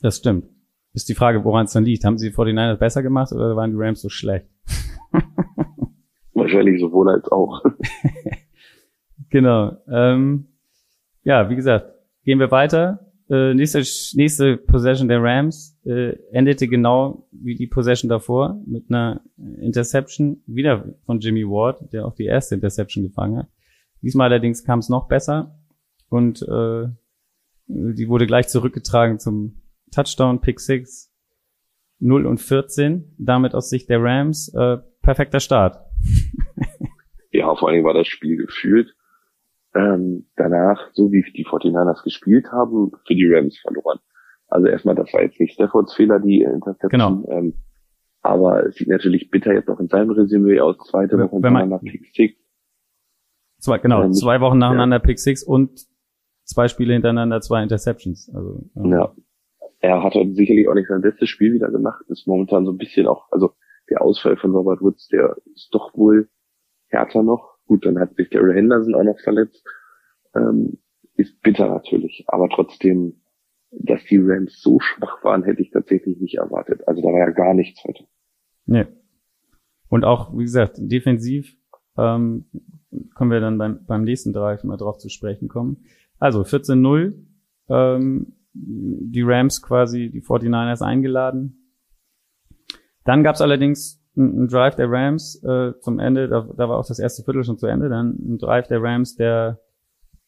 Das 0.00 0.18
stimmt. 0.18 0.46
Ist 0.92 1.08
die 1.08 1.14
Frage, 1.14 1.44
woran 1.44 1.64
es 1.64 1.72
dann 1.72 1.84
liegt. 1.84 2.04
Haben 2.04 2.18
sie 2.18 2.30
die 2.30 2.36
49ers 2.36 2.76
besser 2.76 3.02
gemacht 3.02 3.32
oder 3.32 3.56
waren 3.56 3.70
die 3.70 3.76
Rams 3.78 4.02
so 4.02 4.08
schlecht? 4.08 4.46
Wahrscheinlich 6.34 6.80
sowohl 6.80 7.08
als 7.08 7.26
auch. 7.32 7.64
genau. 9.30 9.76
Ähm, 9.88 10.48
ja, 11.22 11.48
wie 11.48 11.56
gesagt, 11.56 11.94
gehen 12.24 12.38
wir 12.38 12.50
weiter. 12.50 13.13
Äh, 13.30 13.54
nächste, 13.54 13.82
nächste 14.16 14.56
Possession 14.58 15.08
der 15.08 15.22
Rams 15.22 15.78
äh, 15.84 16.16
endete 16.30 16.68
genau 16.68 17.26
wie 17.32 17.54
die 17.54 17.66
Possession 17.66 18.08
davor 18.08 18.60
mit 18.66 18.90
einer 18.90 19.22
Interception 19.60 20.42
wieder 20.46 20.94
von 21.06 21.20
Jimmy 21.20 21.44
Ward, 21.44 21.92
der 21.92 22.06
auch 22.06 22.14
die 22.14 22.26
erste 22.26 22.54
Interception 22.54 23.02
gefangen 23.02 23.38
hat. 23.38 23.48
Diesmal 24.02 24.28
allerdings 24.30 24.64
kam 24.64 24.80
es 24.80 24.90
noch 24.90 25.08
besser 25.08 25.58
und 26.10 26.42
äh, 26.42 26.88
die 27.66 28.08
wurde 28.08 28.26
gleich 28.26 28.48
zurückgetragen 28.48 29.18
zum 29.18 29.62
Touchdown 29.90 30.40
Pick 30.42 30.60
6 30.60 31.10
0 32.00 32.26
und 32.26 32.38
14. 32.38 33.14
Damit 33.18 33.54
aus 33.54 33.70
Sicht 33.70 33.88
der 33.88 34.02
Rams 34.02 34.52
äh, 34.54 34.78
perfekter 35.00 35.40
Start. 35.40 35.78
ja, 37.30 37.54
vor 37.54 37.70
allem 37.70 37.84
war 37.84 37.94
das 37.94 38.06
Spiel 38.06 38.36
gefühlt 38.36 38.94
ähm, 39.74 40.26
danach, 40.36 40.90
so 40.92 41.10
wie 41.12 41.22
die 41.22 41.46
49ers 41.46 42.02
gespielt 42.04 42.50
haben, 42.52 42.92
für 43.06 43.14
die 43.14 43.28
Rams 43.32 43.58
verloren. 43.58 43.98
Also 44.48 44.66
erstmal, 44.68 44.94
das 44.94 45.12
war 45.12 45.22
jetzt 45.22 45.40
nicht 45.40 45.54
Staffords 45.54 45.94
Fehler, 45.94 46.20
die 46.20 46.42
Interception. 46.42 46.90
Genau. 46.90 47.28
Ähm, 47.28 47.54
aber 48.22 48.66
es 48.66 48.76
sieht 48.76 48.88
natürlich 48.88 49.30
bitter 49.30 49.52
jetzt 49.52 49.68
auch 49.68 49.80
in 49.80 49.88
seinem 49.88 50.10
Resümee 50.10 50.60
aus. 50.60 50.78
Zweite 50.88 51.18
Woche 51.18 51.40
nach 51.40 51.80
Pick 51.80 52.06
Six. 52.14 52.34
Zwei, 53.58 53.78
genau, 53.78 54.02
ähm, 54.02 54.12
zwei 54.12 54.40
Wochen 54.40 54.58
nacheinander 54.58 54.96
ja. 54.96 55.02
Pick 55.02 55.18
Six 55.18 55.42
und 55.42 55.86
zwei 56.44 56.68
Spiele 56.68 56.94
hintereinander, 56.94 57.40
zwei 57.40 57.62
Interceptions. 57.62 58.30
Also, 58.34 58.64
ähm. 58.76 58.92
ja. 58.92 59.14
Er 59.80 60.02
hat 60.02 60.14
sicherlich 60.14 60.66
auch 60.68 60.74
nicht 60.74 60.88
sein 60.88 61.02
letztes 61.02 61.28
Spiel 61.28 61.52
wieder 61.52 61.70
gemacht. 61.70 62.02
Ist 62.08 62.26
momentan 62.26 62.64
so 62.64 62.72
ein 62.72 62.78
bisschen 62.78 63.06
auch, 63.06 63.30
also 63.30 63.52
der 63.90 64.00
Ausfall 64.00 64.38
von 64.38 64.52
Robert 64.52 64.80
Woods, 64.80 65.08
der 65.08 65.36
ist 65.54 65.68
doch 65.74 65.94
wohl 65.94 66.30
härter 66.88 67.22
noch. 67.22 67.53
Gut, 67.66 67.86
dann 67.86 67.98
hat 67.98 68.14
sich 68.16 68.30
Daryl 68.30 68.54
Henderson 68.54 68.94
auch 68.94 69.04
noch 69.04 69.18
verletzt. 69.20 69.64
Ähm, 70.34 70.78
ist 71.16 71.40
bitter 71.42 71.68
natürlich, 71.68 72.24
aber 72.26 72.48
trotzdem, 72.48 73.20
dass 73.70 74.04
die 74.04 74.18
Rams 74.18 74.60
so 74.60 74.80
schwach 74.80 75.22
waren, 75.24 75.44
hätte 75.44 75.62
ich 75.62 75.70
tatsächlich 75.70 76.20
nicht 76.20 76.36
erwartet. 76.36 76.86
Also 76.86 77.02
da 77.02 77.08
war 77.08 77.20
ja 77.20 77.30
gar 77.30 77.54
nichts 77.54 77.82
heute. 77.84 78.04
Nee. 78.66 78.86
Und 79.88 80.04
auch, 80.04 80.36
wie 80.36 80.42
gesagt, 80.42 80.76
defensiv 80.78 81.56
ähm, 81.96 82.46
können 83.14 83.30
wir 83.30 83.40
dann 83.40 83.58
beim, 83.58 83.84
beim 83.86 84.02
nächsten 84.02 84.32
Drive 84.32 84.64
mal 84.64 84.76
drauf 84.76 84.98
zu 84.98 85.08
sprechen 85.08 85.48
kommen. 85.48 85.84
Also 86.18 86.42
14-0, 86.42 87.14
ähm, 87.68 88.34
die 88.52 89.22
Rams 89.22 89.62
quasi, 89.62 90.10
die 90.10 90.22
49ers 90.22 90.82
eingeladen. 90.82 91.72
Dann 93.04 93.22
gab's 93.22 93.40
allerdings 93.40 94.03
ein, 94.16 94.48
Drive 94.48 94.76
der 94.76 94.90
Rams 94.90 95.42
äh, 95.42 95.72
zum 95.80 95.98
Ende, 95.98 96.28
da, 96.28 96.48
da 96.56 96.68
war 96.68 96.78
auch 96.78 96.86
das 96.86 96.98
erste 96.98 97.24
Viertel 97.24 97.44
schon 97.44 97.58
zu 97.58 97.66
Ende, 97.66 97.88
dann 97.88 98.10
ein 98.10 98.38
Drive 98.38 98.68
der 98.68 98.82
Rams, 98.82 99.16
der 99.16 99.60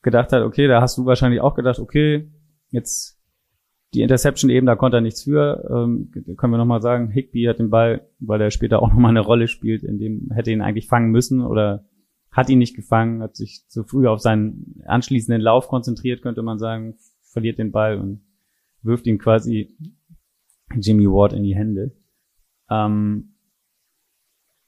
gedacht 0.02 0.32
hat, 0.32 0.42
okay, 0.42 0.68
da 0.68 0.80
hast 0.80 0.98
du 0.98 1.06
wahrscheinlich 1.06 1.40
auch 1.40 1.54
gedacht, 1.54 1.78
okay, 1.78 2.30
jetzt 2.70 3.16
die 3.94 4.02
Interception 4.02 4.50
eben, 4.50 4.66
da 4.66 4.76
konnte 4.76 4.98
er 4.98 5.00
nichts 5.00 5.24
für. 5.24 5.64
Ähm, 5.70 6.10
können 6.36 6.52
wir 6.52 6.58
nochmal 6.58 6.82
sagen, 6.82 7.08
Higby 7.10 7.44
hat 7.44 7.58
den 7.58 7.70
Ball, 7.70 8.06
weil 8.18 8.40
er 8.40 8.50
später 8.50 8.82
auch 8.82 8.88
nochmal 8.92 9.10
eine 9.10 9.20
Rolle 9.20 9.48
spielt, 9.48 9.82
in 9.82 9.98
dem 9.98 10.30
hätte 10.32 10.50
ihn 10.50 10.60
eigentlich 10.60 10.88
fangen 10.88 11.10
müssen 11.10 11.40
oder 11.40 11.84
hat 12.30 12.50
ihn 12.50 12.58
nicht 12.58 12.76
gefangen, 12.76 13.22
hat 13.22 13.36
sich 13.36 13.64
zu 13.68 13.84
früh 13.84 14.06
auf 14.06 14.20
seinen 14.20 14.82
anschließenden 14.84 15.40
Lauf 15.40 15.68
konzentriert, 15.68 16.20
könnte 16.22 16.42
man 16.42 16.58
sagen, 16.58 16.96
verliert 17.22 17.58
den 17.58 17.72
Ball 17.72 17.98
und 17.98 18.20
wirft 18.82 19.06
ihn 19.06 19.18
quasi 19.18 19.74
Jimmy 20.74 21.06
Ward 21.06 21.32
in 21.32 21.42
die 21.42 21.56
Hände. 21.56 21.92
Ähm, 22.68 23.35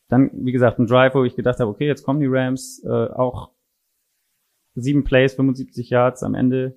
dann, 0.09 0.31
wie 0.33 0.53
gesagt, 0.53 0.79
ein 0.79 0.87
Drive, 0.87 1.15
wo 1.15 1.25
ich 1.25 1.37
gedacht 1.37 1.61
habe, 1.61 1.71
okay, 1.71 1.87
jetzt 1.87 2.03
kommen 2.03 2.21
die 2.21 2.29
Rams, 2.29 2.83
äh, 2.85 2.89
auch 2.89 3.53
sieben 4.75 5.05
Plays, 5.05 5.35
75 5.35 5.91
Yards 5.91 6.23
am 6.23 6.35
Ende. 6.35 6.77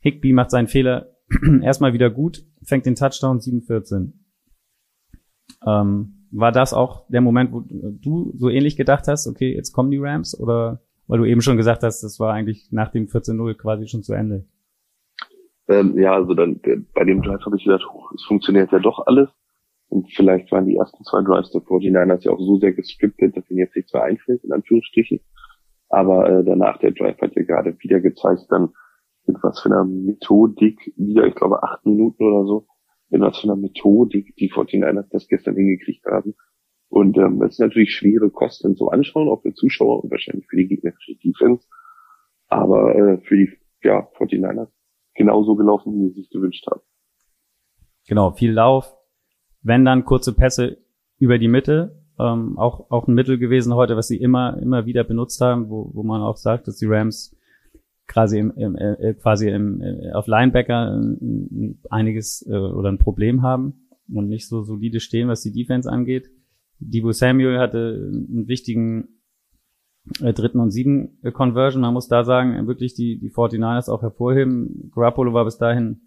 Higby 0.00 0.32
macht 0.32 0.50
seinen 0.50 0.68
Fehler 0.68 1.16
erstmal 1.62 1.92
wieder 1.92 2.10
gut, 2.10 2.44
fängt 2.62 2.86
den 2.86 2.94
Touchdown 2.94 3.38
7-14. 3.38 4.12
Ähm, 5.66 6.28
war 6.30 6.52
das 6.52 6.72
auch 6.72 7.06
der 7.08 7.20
Moment, 7.20 7.52
wo 7.52 7.60
du 7.60 8.32
so 8.36 8.48
ähnlich 8.48 8.76
gedacht 8.76 9.06
hast, 9.08 9.26
okay, 9.26 9.54
jetzt 9.54 9.72
kommen 9.72 9.90
die 9.90 9.98
Rams? 9.98 10.38
Oder 10.38 10.80
weil 11.06 11.18
du 11.18 11.24
eben 11.24 11.40
schon 11.40 11.56
gesagt 11.56 11.82
hast, 11.82 12.02
das 12.02 12.18
war 12.18 12.32
eigentlich 12.32 12.68
nach 12.72 12.90
dem 12.90 13.06
14-0 13.06 13.54
quasi 13.54 13.86
schon 13.86 14.02
zu 14.02 14.12
Ende? 14.12 14.44
Ähm, 15.68 15.98
ja, 15.98 16.14
also 16.14 16.34
dann 16.34 16.60
bei 16.94 17.04
dem 17.04 17.22
Drive 17.22 17.44
habe 17.44 17.56
ich 17.56 17.64
gedacht, 17.64 17.84
es 18.14 18.24
funktioniert 18.24 18.70
ja 18.72 18.78
doch 18.78 19.06
alles. 19.06 19.28
Und 19.96 20.12
vielleicht 20.12 20.52
waren 20.52 20.66
die 20.66 20.76
ersten 20.76 21.02
zwei 21.04 21.22
Drives 21.22 21.52
der 21.52 21.62
49ers 21.62 22.22
ja 22.24 22.30
auch 22.30 22.38
so 22.38 22.58
sehr 22.58 22.74
gescriptet, 22.74 23.34
dass 23.34 23.48
ihnen 23.48 23.60
jetzt 23.60 23.74
nichts 23.74 23.94
mehr 23.94 24.02
einfällt, 24.02 24.44
in 24.44 24.52
Anführungsstrichen. 24.52 25.20
Aber 25.88 26.28
äh, 26.28 26.44
danach 26.44 26.78
der 26.80 26.90
Drive 26.90 27.18
hat 27.22 27.34
ja 27.34 27.44
gerade 27.44 27.74
wieder 27.78 28.00
gezeigt, 28.00 28.42
dann 28.50 28.74
mit 29.26 29.38
was 29.42 29.58
für 29.62 29.70
einer 29.70 29.86
Methodik, 29.86 30.92
wieder, 30.96 31.26
ich 31.26 31.34
glaube, 31.34 31.62
acht 31.62 31.86
Minuten 31.86 32.24
oder 32.24 32.44
so, 32.44 32.66
mit 33.08 33.22
was 33.22 33.38
für 33.38 33.44
einer 33.44 33.56
Methodik 33.56 34.36
die 34.36 34.52
49ers 34.52 35.08
das 35.10 35.28
gestern 35.28 35.56
hingekriegt 35.56 36.04
haben. 36.04 36.34
Und 36.90 37.16
ähm, 37.16 37.40
es 37.40 37.52
ist 37.52 37.60
natürlich 37.60 37.94
schwere 37.94 38.28
Kosten 38.28 38.76
zu 38.76 38.90
anschauen, 38.90 39.30
auch 39.30 39.40
für 39.40 39.54
Zuschauer 39.54 40.04
und 40.04 40.10
wahrscheinlich 40.10 40.46
für 40.46 40.58
die 40.58 40.68
gegnerische 40.68 41.16
Defense. 41.24 41.66
Aber 42.48 42.94
äh, 42.94 43.18
für 43.22 43.36
die 43.36 43.50
ja, 43.82 44.06
49ers 44.18 44.68
genauso 45.14 45.56
gelaufen, 45.56 45.94
wie 45.94 46.08
sie 46.08 46.20
sich 46.20 46.28
gewünscht 46.28 46.66
haben. 46.66 46.82
Genau, 48.06 48.32
viel 48.32 48.52
Lauf. 48.52 48.95
Wenn 49.66 49.84
dann 49.84 50.04
kurze 50.04 50.32
Pässe 50.32 50.78
über 51.18 51.38
die 51.38 51.48
Mitte, 51.48 52.00
ähm, 52.20 52.56
auch, 52.56 52.88
auch 52.88 53.08
ein 53.08 53.14
Mittel 53.14 53.36
gewesen 53.36 53.74
heute, 53.74 53.96
was 53.96 54.06
sie 54.06 54.16
immer, 54.16 54.56
immer 54.58 54.86
wieder 54.86 55.02
benutzt 55.02 55.40
haben, 55.40 55.68
wo, 55.68 55.90
wo 55.92 56.04
man 56.04 56.22
auch 56.22 56.36
sagt, 56.36 56.68
dass 56.68 56.76
die 56.76 56.86
Rams 56.86 57.36
quasi 58.06 58.38
im, 58.38 58.52
im 58.52 58.76
äh, 58.76 59.14
quasi 59.14 59.48
im, 59.48 59.80
äh, 59.80 60.12
auf 60.12 60.28
Linebacker 60.28 61.02
äh, 61.20 61.74
einiges 61.90 62.46
äh, 62.48 62.56
oder 62.56 62.90
ein 62.90 62.98
Problem 62.98 63.42
haben 63.42 63.88
und 64.08 64.28
nicht 64.28 64.46
so 64.46 64.62
solide 64.62 65.00
stehen, 65.00 65.26
was 65.26 65.42
die 65.42 65.52
Defense 65.52 65.90
angeht. 65.90 66.30
Divo 66.78 67.10
Samuel 67.10 67.58
hatte 67.58 68.12
einen 68.12 68.46
wichtigen 68.46 69.08
äh, 70.20 70.32
dritten 70.32 70.60
und 70.60 70.70
sieben 70.70 71.18
äh, 71.24 71.32
Conversion. 71.32 71.82
Man 71.82 71.92
muss 71.92 72.06
da 72.06 72.22
sagen, 72.22 72.68
wirklich 72.68 72.94
die, 72.94 73.18
die 73.18 73.32
49ers 73.32 73.90
auch 73.90 74.02
hervorheben. 74.02 74.92
Garoppolo 74.94 75.32
war 75.34 75.44
bis 75.44 75.58
dahin 75.58 76.02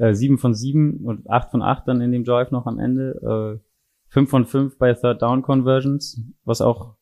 äh, 0.00 0.14
sieben 0.14 0.38
von 0.38 0.54
sieben 0.54 1.04
und 1.04 1.28
acht 1.28 1.50
von 1.50 1.60
acht 1.60 1.86
dann 1.86 2.00
in 2.00 2.10
dem 2.10 2.24
Drive 2.24 2.50
noch 2.50 2.66
am 2.66 2.78
Ende. 2.78 3.60
Äh, 3.60 3.64
fünf 4.08 4.30
von 4.30 4.46
fünf 4.46 4.78
bei 4.78 4.94
Third 4.94 5.20
Down 5.20 5.42
Conversions, 5.42 6.22
was 6.44 6.62
auch 6.62 6.96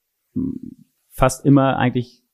fast 1.11 1.47
immer 1.47 1.77
eigentlich 1.77 2.25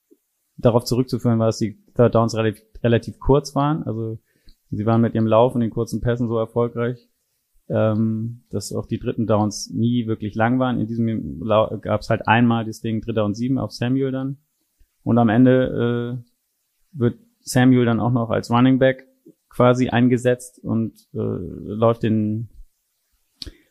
darauf 0.56 0.84
zurückzuführen 0.84 1.38
war, 1.38 1.46
dass 1.46 1.58
die 1.58 1.84
Third 1.94 2.14
Downs 2.14 2.34
relativ, 2.34 2.62
relativ 2.82 3.20
kurz 3.20 3.54
waren. 3.54 3.82
Also 3.82 4.18
sie 4.70 4.86
waren 4.86 5.02
mit 5.02 5.14
ihrem 5.14 5.26
Lauf 5.26 5.54
und 5.54 5.60
den 5.60 5.70
kurzen 5.70 6.00
Pässen 6.00 6.28
so 6.28 6.38
erfolgreich, 6.38 7.10
ähm, 7.68 8.44
dass 8.50 8.72
auch 8.72 8.86
die 8.86 8.98
dritten 8.98 9.26
Downs 9.26 9.70
nie 9.70 10.06
wirklich 10.06 10.34
lang 10.34 10.58
waren. 10.58 10.80
In 10.80 10.86
diesem 10.86 11.40
gab 11.82 12.00
es 12.00 12.08
halt 12.08 12.26
einmal 12.26 12.64
das 12.64 12.80
Ding 12.80 13.02
Dritter 13.02 13.26
und 13.26 13.34
Sieben 13.34 13.58
auf 13.58 13.70
Samuel 13.70 14.12
dann. 14.12 14.38
Und 15.02 15.18
am 15.18 15.28
Ende 15.28 16.22
äh, 16.24 16.98
wird 16.98 17.18
Samuel 17.40 17.84
dann 17.84 18.00
auch 18.00 18.12
noch 18.12 18.30
als 18.30 18.50
Running 18.50 18.78
Back 18.78 19.06
quasi 19.54 19.88
eingesetzt 19.88 20.58
und 20.62 20.92
äh, 21.14 21.18
läuft 21.18 22.02
den 22.02 22.48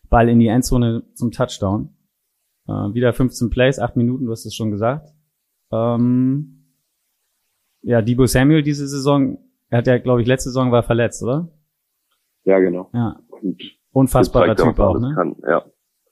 Ball 0.10 0.30
in 0.30 0.39
die 0.39 0.48
Endzone 0.48 1.04
zum 1.13 1.32
Touchdown. 1.32 1.89
Äh, 2.67 2.93
wieder 2.93 3.13
15 3.13 3.50
Plays, 3.50 3.80
8 3.80 3.98
Minuten, 3.98 4.26
du 4.26 4.32
hast 4.32 4.46
es 4.46 4.56
schon 4.56 4.72
gesagt. 4.72 5.10
Ähm, 5.72 6.65
ja, 7.82 8.02
Debo 8.02 8.26
Samuel 8.26 8.63
diese 8.63 8.88
Saison, 8.88 9.39
er 9.69 9.80
hat 9.80 9.88
ja, 9.88 9.98
glaube 9.98 10.22
ich, 10.22 10.28
letzte 10.28 10.50
Saison 10.50 10.72
war 10.72 10.84
verletzt, 10.84 11.22
oder? 11.24 11.50
Ja, 12.46 12.60
genau. 12.60 12.89
Ja. 12.93 13.19
Und 13.30 13.62
Unfassbarer 13.91 14.56
Typ 14.56 14.80
auch, 14.80 15.00
ne? 15.00 15.13
Kann, 15.15 15.36
ja. 15.48 15.65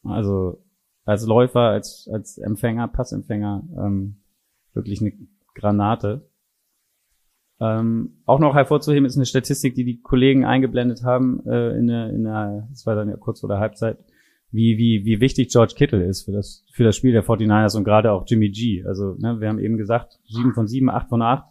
Also 0.03 0.63
als 1.05 1.25
Läufer, 1.25 1.61
als 1.61 2.09
als 2.11 2.37
Empfänger, 2.37 2.87
Passempfänger, 2.87 3.63
ähm, 3.77 4.21
wirklich 4.73 5.01
eine 5.01 5.13
Granate. 5.55 6.29
Ähm, 7.61 8.21
auch 8.25 8.39
noch 8.39 8.55
hervorzuheben 8.55 9.05
ist 9.05 9.15
eine 9.15 9.25
Statistik, 9.25 9.75
die 9.75 9.85
die 9.85 10.01
Kollegen 10.01 10.45
eingeblendet 10.45 11.03
haben 11.03 11.45
äh, 11.45 11.77
in 11.77 11.87
der, 11.87 12.09
in 12.09 12.23
der, 12.23 12.67
das 12.71 12.85
war 12.85 12.95
dann 12.95 13.09
ja 13.09 13.17
kurz 13.17 13.41
vor 13.41 13.49
der 13.49 13.59
Halbzeit, 13.59 13.99
wie, 14.49 14.77
wie, 14.77 15.05
wie 15.05 15.21
wichtig 15.21 15.49
George 15.49 15.75
Kittle 15.77 16.03
ist 16.03 16.23
für 16.23 16.31
das, 16.31 16.65
für 16.73 16.83
das 16.83 16.95
Spiel 16.95 17.11
der 17.11 17.23
49ers 17.23 17.77
und 17.77 17.83
gerade 17.83 18.11
auch 18.11 18.25
Jimmy 18.27 18.49
G. 18.49 18.83
Also, 18.83 19.15
ne, 19.19 19.39
wir 19.39 19.47
haben 19.47 19.59
eben 19.59 19.77
gesagt, 19.77 20.19
sieben 20.27 20.53
von 20.53 20.67
sieben, 20.67 20.89
acht 20.89 21.07
von 21.07 21.21
acht 21.21 21.45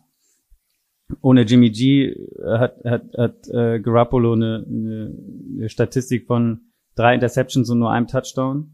ohne 1.22 1.42
Jimmy 1.42 1.70
G 1.70 2.14
hat, 2.44 2.84
hat, 2.84 3.02
hat 3.16 3.48
äh, 3.48 3.80
Garoppolo 3.80 4.34
eine, 4.34 4.64
eine, 4.66 5.14
eine 5.56 5.68
Statistik 5.68 6.26
von 6.26 6.60
drei 6.94 7.14
Interceptions 7.14 7.70
und 7.70 7.78
nur 7.78 7.90
einem 7.90 8.06
Touchdown. 8.06 8.72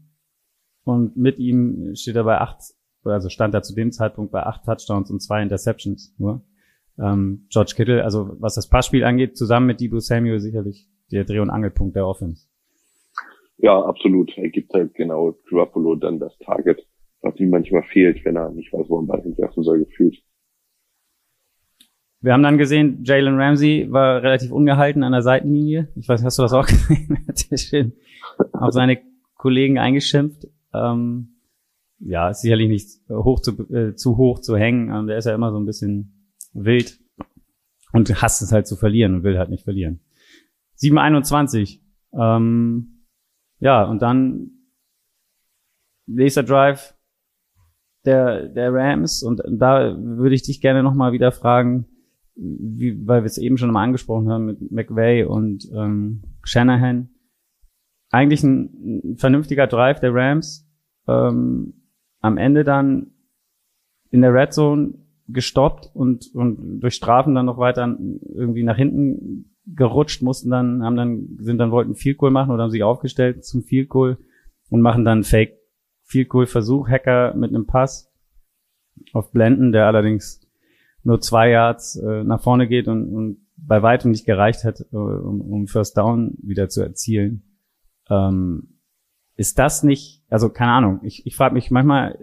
Und 0.83 1.17
mit 1.17 1.39
ihm 1.39 1.95
steht 1.95 2.15
er 2.15 2.23
bei 2.23 2.39
acht, 2.39 2.61
also 3.03 3.29
stand 3.29 3.53
er 3.53 3.61
zu 3.61 3.75
dem 3.75 3.91
Zeitpunkt 3.91 4.31
bei 4.31 4.43
acht 4.43 4.63
Touchdowns 4.63 5.11
und 5.11 5.21
zwei 5.21 5.41
Interceptions 5.41 6.15
nur. 6.17 6.45
Ähm, 6.99 7.47
George 7.49 7.73
Kittle, 7.75 8.03
also 8.03 8.35
was 8.39 8.55
das 8.55 8.69
Passspiel 8.69 9.03
angeht, 9.03 9.37
zusammen 9.37 9.67
mit 9.67 9.79
Debo 9.79 9.99
Samuel 9.99 10.39
sicherlich 10.39 10.87
der 11.11 11.23
Dreh- 11.23 11.39
und 11.39 11.49
Angelpunkt 11.49 11.95
der 11.95 12.07
Offense. 12.07 12.47
Ja, 13.57 13.81
absolut. 13.81 14.37
Er 14.37 14.49
gibt 14.49 14.73
halt 14.73 14.93
genau 14.93 15.35
Garoppolo 15.49 15.95
dann 15.95 16.19
das 16.19 16.37
Target, 16.39 16.85
was 17.21 17.39
ihm 17.39 17.49
manchmal 17.49 17.83
fehlt, 17.83 18.23
wenn 18.25 18.35
er 18.35 18.51
nicht 18.51 18.71
weiß, 18.71 18.87
wo 18.89 18.99
er 18.99 19.05
Ball 19.05 19.21
hinwerfen 19.21 19.63
soll, 19.63 19.79
gefühlt. 19.79 20.17
Wir 22.19 22.33
haben 22.33 22.43
dann 22.43 22.57
gesehen, 22.57 23.03
Jalen 23.03 23.39
Ramsey 23.39 23.87
war 23.91 24.23
relativ 24.23 24.51
ungehalten 24.51 25.03
an 25.03 25.11
der 25.11 25.21
Seitenlinie. 25.21 25.89
Ich 25.95 26.09
weiß, 26.09 26.23
hast 26.23 26.37
du 26.37 26.43
das 26.43 26.53
auch 26.53 26.65
gesehen? 26.67 27.25
Hat 27.27 27.59
schön 27.59 27.93
auf 28.53 28.73
seine 28.73 28.99
Kollegen 29.35 29.77
eingeschimpft. 29.77 30.47
Ähm, 30.73 31.37
ja, 31.99 32.29
ist 32.29 32.41
sicherlich 32.41 32.69
nicht 32.69 32.89
hoch 33.09 33.39
zu, 33.39 33.51
äh, 33.73 33.95
zu 33.95 34.17
hoch 34.17 34.39
zu 34.39 34.57
hängen. 34.57 34.91
Ähm, 34.93 35.07
der 35.07 35.17
ist 35.17 35.25
ja 35.25 35.33
immer 35.33 35.51
so 35.51 35.59
ein 35.59 35.65
bisschen 35.65 36.16
wild 36.57 36.99
und 37.93 38.21
hasst 38.21 38.41
es 38.41 38.51
halt 38.51 38.67
zu 38.67 38.75
verlieren 38.75 39.15
und 39.15 39.23
will 39.23 39.37
halt 39.37 39.49
nicht 39.49 39.63
verlieren. 39.63 40.01
7:21. 40.77 41.81
Ähm, 42.13 43.05
ja, 43.59 43.83
und 43.83 44.01
dann 44.01 44.51
Laser 46.05 46.43
Drive 46.43 46.95
der, 48.05 48.47
der 48.47 48.73
Rams 48.73 49.23
und 49.23 49.41
da 49.49 49.97
würde 49.99 50.35
ich 50.35 50.43
dich 50.43 50.61
gerne 50.61 50.83
nochmal 50.83 51.11
wieder 51.11 51.31
fragen, 51.31 51.87
wie, 52.35 53.05
weil 53.05 53.23
wir 53.23 53.25
es 53.25 53.37
eben 53.37 53.57
schon 53.57 53.71
mal 53.71 53.83
angesprochen 53.83 54.29
haben 54.29 54.45
mit 54.45 54.71
McVay 54.71 55.25
und 55.25 55.67
ähm, 55.75 56.23
Shanahan, 56.43 57.09
eigentlich 58.11 58.43
ein, 58.43 59.11
ein 59.11 59.17
vernünftiger 59.17 59.67
Drive 59.67 59.99
der 59.99 60.13
Rams. 60.13 60.65
Ähm, 61.07 61.73
am 62.21 62.37
Ende 62.37 62.63
dann 62.63 63.11
in 64.11 64.21
der 64.21 64.33
Red 64.33 64.53
Zone 64.53 64.93
gestoppt 65.27 65.89
und, 65.93 66.33
und 66.33 66.79
durch 66.79 66.95
Strafen 66.95 67.35
dann 67.35 67.45
noch 67.45 67.57
weiter 67.57 67.97
irgendwie 68.33 68.63
nach 68.63 68.77
hinten 68.77 69.55
gerutscht, 69.65 70.21
mussten 70.21 70.49
dann, 70.49 70.83
haben 70.83 70.95
dann, 70.95 71.37
sind 71.39 71.57
dann 71.57 71.71
wollten 71.71 71.95
Field 71.95 72.17
Goal 72.17 72.31
machen 72.31 72.51
oder 72.51 72.63
haben 72.63 72.71
sich 72.71 72.83
aufgestellt 72.83 73.43
zum 73.43 73.63
Field 73.63 73.89
Goal 73.89 74.17
und 74.69 74.81
machen 74.81 75.03
dann 75.03 75.23
Fake 75.23 75.57
Field 76.03 76.29
Goal 76.29 76.45
Versuch, 76.45 76.87
Hacker 76.87 77.33
mit 77.35 77.49
einem 77.49 77.65
Pass 77.65 78.11
auf 79.13 79.31
Blenden, 79.31 79.71
der 79.71 79.85
allerdings 79.87 80.47
nur 81.03 81.19
zwei 81.19 81.49
Yards 81.49 81.97
äh, 81.97 82.23
nach 82.23 82.41
vorne 82.41 82.67
geht 82.67 82.87
und, 82.87 83.13
und 83.13 83.47
bei 83.57 83.81
weitem 83.81 84.11
nicht 84.11 84.25
gereicht 84.25 84.63
hat, 84.63 84.81
äh, 84.91 84.95
um, 84.95 85.41
um 85.41 85.67
First 85.67 85.97
Down 85.97 86.37
wieder 86.41 86.69
zu 86.69 86.81
erzielen. 86.81 87.43
Ähm, 88.09 88.79
ist 89.35 89.59
das 89.59 89.83
nicht, 89.83 90.23
also 90.29 90.49
keine 90.49 90.71
Ahnung, 90.71 90.99
ich, 91.03 91.25
ich 91.25 91.35
frage 91.35 91.53
mich 91.53 91.71
manchmal, 91.71 92.17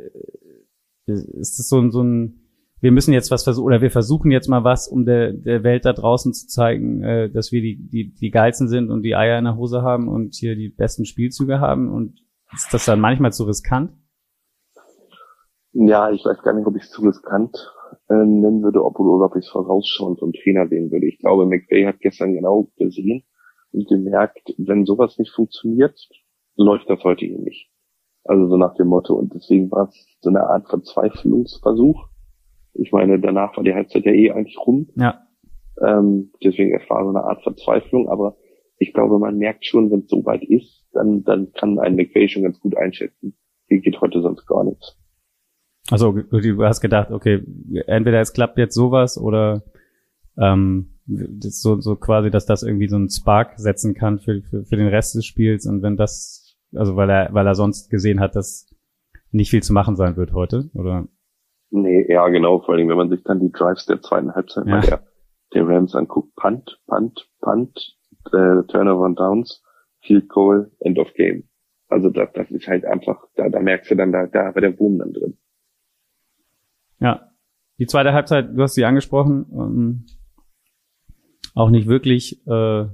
äh, 1.06 1.12
ist 1.12 1.58
das 1.58 1.68
so, 1.68 1.78
ein 1.80 1.90
so 1.90 2.02
ein, 2.02 2.43
wir 2.80 2.92
müssen 2.92 3.12
jetzt 3.12 3.30
was 3.30 3.44
versuchen, 3.44 3.66
oder 3.66 3.80
wir 3.80 3.90
versuchen 3.90 4.30
jetzt 4.30 4.48
mal 4.48 4.64
was, 4.64 4.88
um 4.88 5.04
der, 5.04 5.32
der 5.32 5.62
Welt 5.62 5.84
da 5.84 5.92
draußen 5.92 6.32
zu 6.32 6.46
zeigen, 6.46 7.02
äh, 7.02 7.30
dass 7.30 7.52
wir 7.52 7.62
die, 7.62 7.76
die, 7.76 8.14
die 8.14 8.30
geilsten 8.30 8.68
sind 8.68 8.90
und 8.90 9.02
die 9.02 9.16
Eier 9.16 9.38
in 9.38 9.44
der 9.44 9.56
Hose 9.56 9.82
haben 9.82 10.08
und 10.08 10.34
hier 10.34 10.54
die 10.54 10.68
besten 10.68 11.04
Spielzüge 11.04 11.60
haben 11.60 11.90
und 11.90 12.20
ist 12.52 12.72
das 12.72 12.84
dann 12.84 13.00
manchmal 13.00 13.32
zu 13.32 13.44
riskant? 13.44 13.92
Ja, 15.72 16.10
ich 16.10 16.24
weiß 16.24 16.42
gar 16.42 16.52
nicht, 16.52 16.66
ob 16.66 16.76
ich 16.76 16.84
es 16.84 16.90
zu 16.90 17.02
riskant 17.02 17.56
äh, 18.08 18.14
nennen 18.14 18.62
würde, 18.62 18.84
obwohl 18.84 19.22
ob 19.22 19.34
ich 19.34 19.44
es 19.44 19.50
vorausschauend 19.50 20.22
und 20.22 20.37
Trainer 20.37 20.68
sehen 20.68 20.92
würde. 20.92 21.06
Ich 21.06 21.18
glaube, 21.18 21.46
McVay 21.46 21.84
hat 21.84 21.98
gestern 22.00 22.34
genau 22.34 22.70
gesehen 22.76 23.24
und 23.72 23.88
gemerkt, 23.88 24.54
wenn 24.56 24.87
sowas 24.87 25.18
nicht 25.18 25.32
funktioniert, 25.32 25.98
läuft 26.56 26.88
das 26.88 27.02
heute 27.02 27.24
eh 27.24 27.38
nicht. 27.38 27.70
Also 28.24 28.48
so 28.48 28.56
nach 28.56 28.74
dem 28.74 28.88
Motto. 28.88 29.14
Und 29.14 29.34
deswegen 29.34 29.70
war 29.70 29.88
es 29.88 30.06
so 30.20 30.30
eine 30.30 30.44
Art 30.44 30.68
Verzweiflungsversuch. 30.68 32.08
Ich 32.74 32.92
meine, 32.92 33.20
danach 33.20 33.56
war 33.56 33.64
die 33.64 33.74
Halbzeit 33.74 34.04
ja 34.04 34.12
eh 34.12 34.30
eigentlich 34.30 34.58
rum. 34.58 34.88
Ja. 34.96 35.26
Ähm, 35.80 36.32
deswegen, 36.42 36.74
es 36.74 36.88
war 36.88 37.02
so 37.02 37.10
eine 37.10 37.24
Art 37.24 37.42
Verzweiflung, 37.42 38.08
aber 38.08 38.37
ich 38.78 38.92
glaube, 38.92 39.18
man 39.18 39.38
merkt 39.38 39.64
schon, 39.64 39.90
wenn 39.90 40.00
es 40.00 40.08
so 40.08 40.24
weit 40.24 40.44
ist, 40.44 40.87
dann, 40.92 41.24
dann 41.24 41.52
kann 41.52 41.78
ein 41.78 41.96
McVay 41.96 42.28
schon 42.28 42.42
ganz 42.42 42.60
gut 42.60 42.76
einschätzen. 42.76 43.37
Hier 43.68 43.80
geht 43.80 44.00
heute 44.00 44.20
sonst 44.20 44.46
gar 44.46 44.64
nichts. 44.64 44.98
Also 45.90 46.12
du 46.12 46.64
hast 46.64 46.80
gedacht, 46.80 47.10
okay, 47.10 47.42
entweder 47.87 48.20
es 48.20 48.32
klappt 48.32 48.58
jetzt 48.58 48.74
sowas 48.74 49.18
oder 49.18 49.64
ähm, 50.38 50.98
so, 51.06 51.80
so 51.80 51.96
quasi, 51.96 52.30
dass 52.30 52.46
das 52.46 52.62
irgendwie 52.62 52.88
so 52.88 52.96
einen 52.96 53.10
Spark 53.10 53.58
setzen 53.58 53.94
kann 53.94 54.18
für, 54.18 54.42
für, 54.42 54.64
für 54.64 54.76
den 54.76 54.88
Rest 54.88 55.14
des 55.14 55.26
Spiels 55.26 55.66
und 55.66 55.82
wenn 55.82 55.96
das, 55.96 56.56
also 56.74 56.96
weil 56.96 57.10
er, 57.10 57.28
weil 57.32 57.46
er 57.46 57.54
sonst 57.54 57.90
gesehen 57.90 58.20
hat, 58.20 58.34
dass 58.34 58.74
nicht 59.30 59.50
viel 59.50 59.62
zu 59.62 59.72
machen 59.72 59.96
sein 59.96 60.16
wird 60.16 60.32
heute, 60.32 60.70
oder? 60.74 61.08
Nee, 61.76 62.06
ja, 62.08 62.28
genau, 62.28 62.60
vor 62.60 62.74
allem, 62.74 62.88
wenn 62.88 62.96
man 62.96 63.10
sich 63.10 63.24
dann 63.24 63.40
die 63.40 63.50
Drives 63.50 63.84
der 63.87 64.00
zweiten 64.00 64.32
Halbzeit 64.32 64.64
ja. 64.68 64.80
der, 64.80 65.02
der 65.54 65.66
Rams 65.66 65.96
anguckt, 65.96 66.37
Punt, 66.37 66.80
Punt, 66.87 67.28
Punt, 67.40 67.96
äh, 68.26 68.62
Turnover 68.68 69.04
und 69.04 69.18
Downs, 69.18 69.60
Field 70.00 70.28
Goal, 70.28 70.70
End 70.78 71.00
of 71.00 71.12
Game. 71.14 71.48
Also 71.88 72.10
das, 72.10 72.28
das 72.32 72.48
ist 72.52 72.68
halt 72.68 72.84
einfach, 72.84 73.24
da, 73.34 73.48
da 73.48 73.58
merkst 73.58 73.90
du 73.90 73.96
dann, 73.96 74.12
da, 74.12 74.28
da 74.28 74.54
war 74.54 74.60
der 74.60 74.70
Boom 74.70 75.00
dann 75.00 75.12
drin. 75.12 75.37
Ja. 77.00 77.32
Die 77.80 77.87
zweite 77.87 78.12
Halbzeit, 78.12 78.50
du 78.54 78.62
hast 78.62 78.74
sie 78.74 78.84
angesprochen, 78.84 79.46
ähm, 79.52 80.06
auch 81.56 81.70
nicht 81.70 81.88
wirklich, 81.88 82.40
äh, 82.46 82.87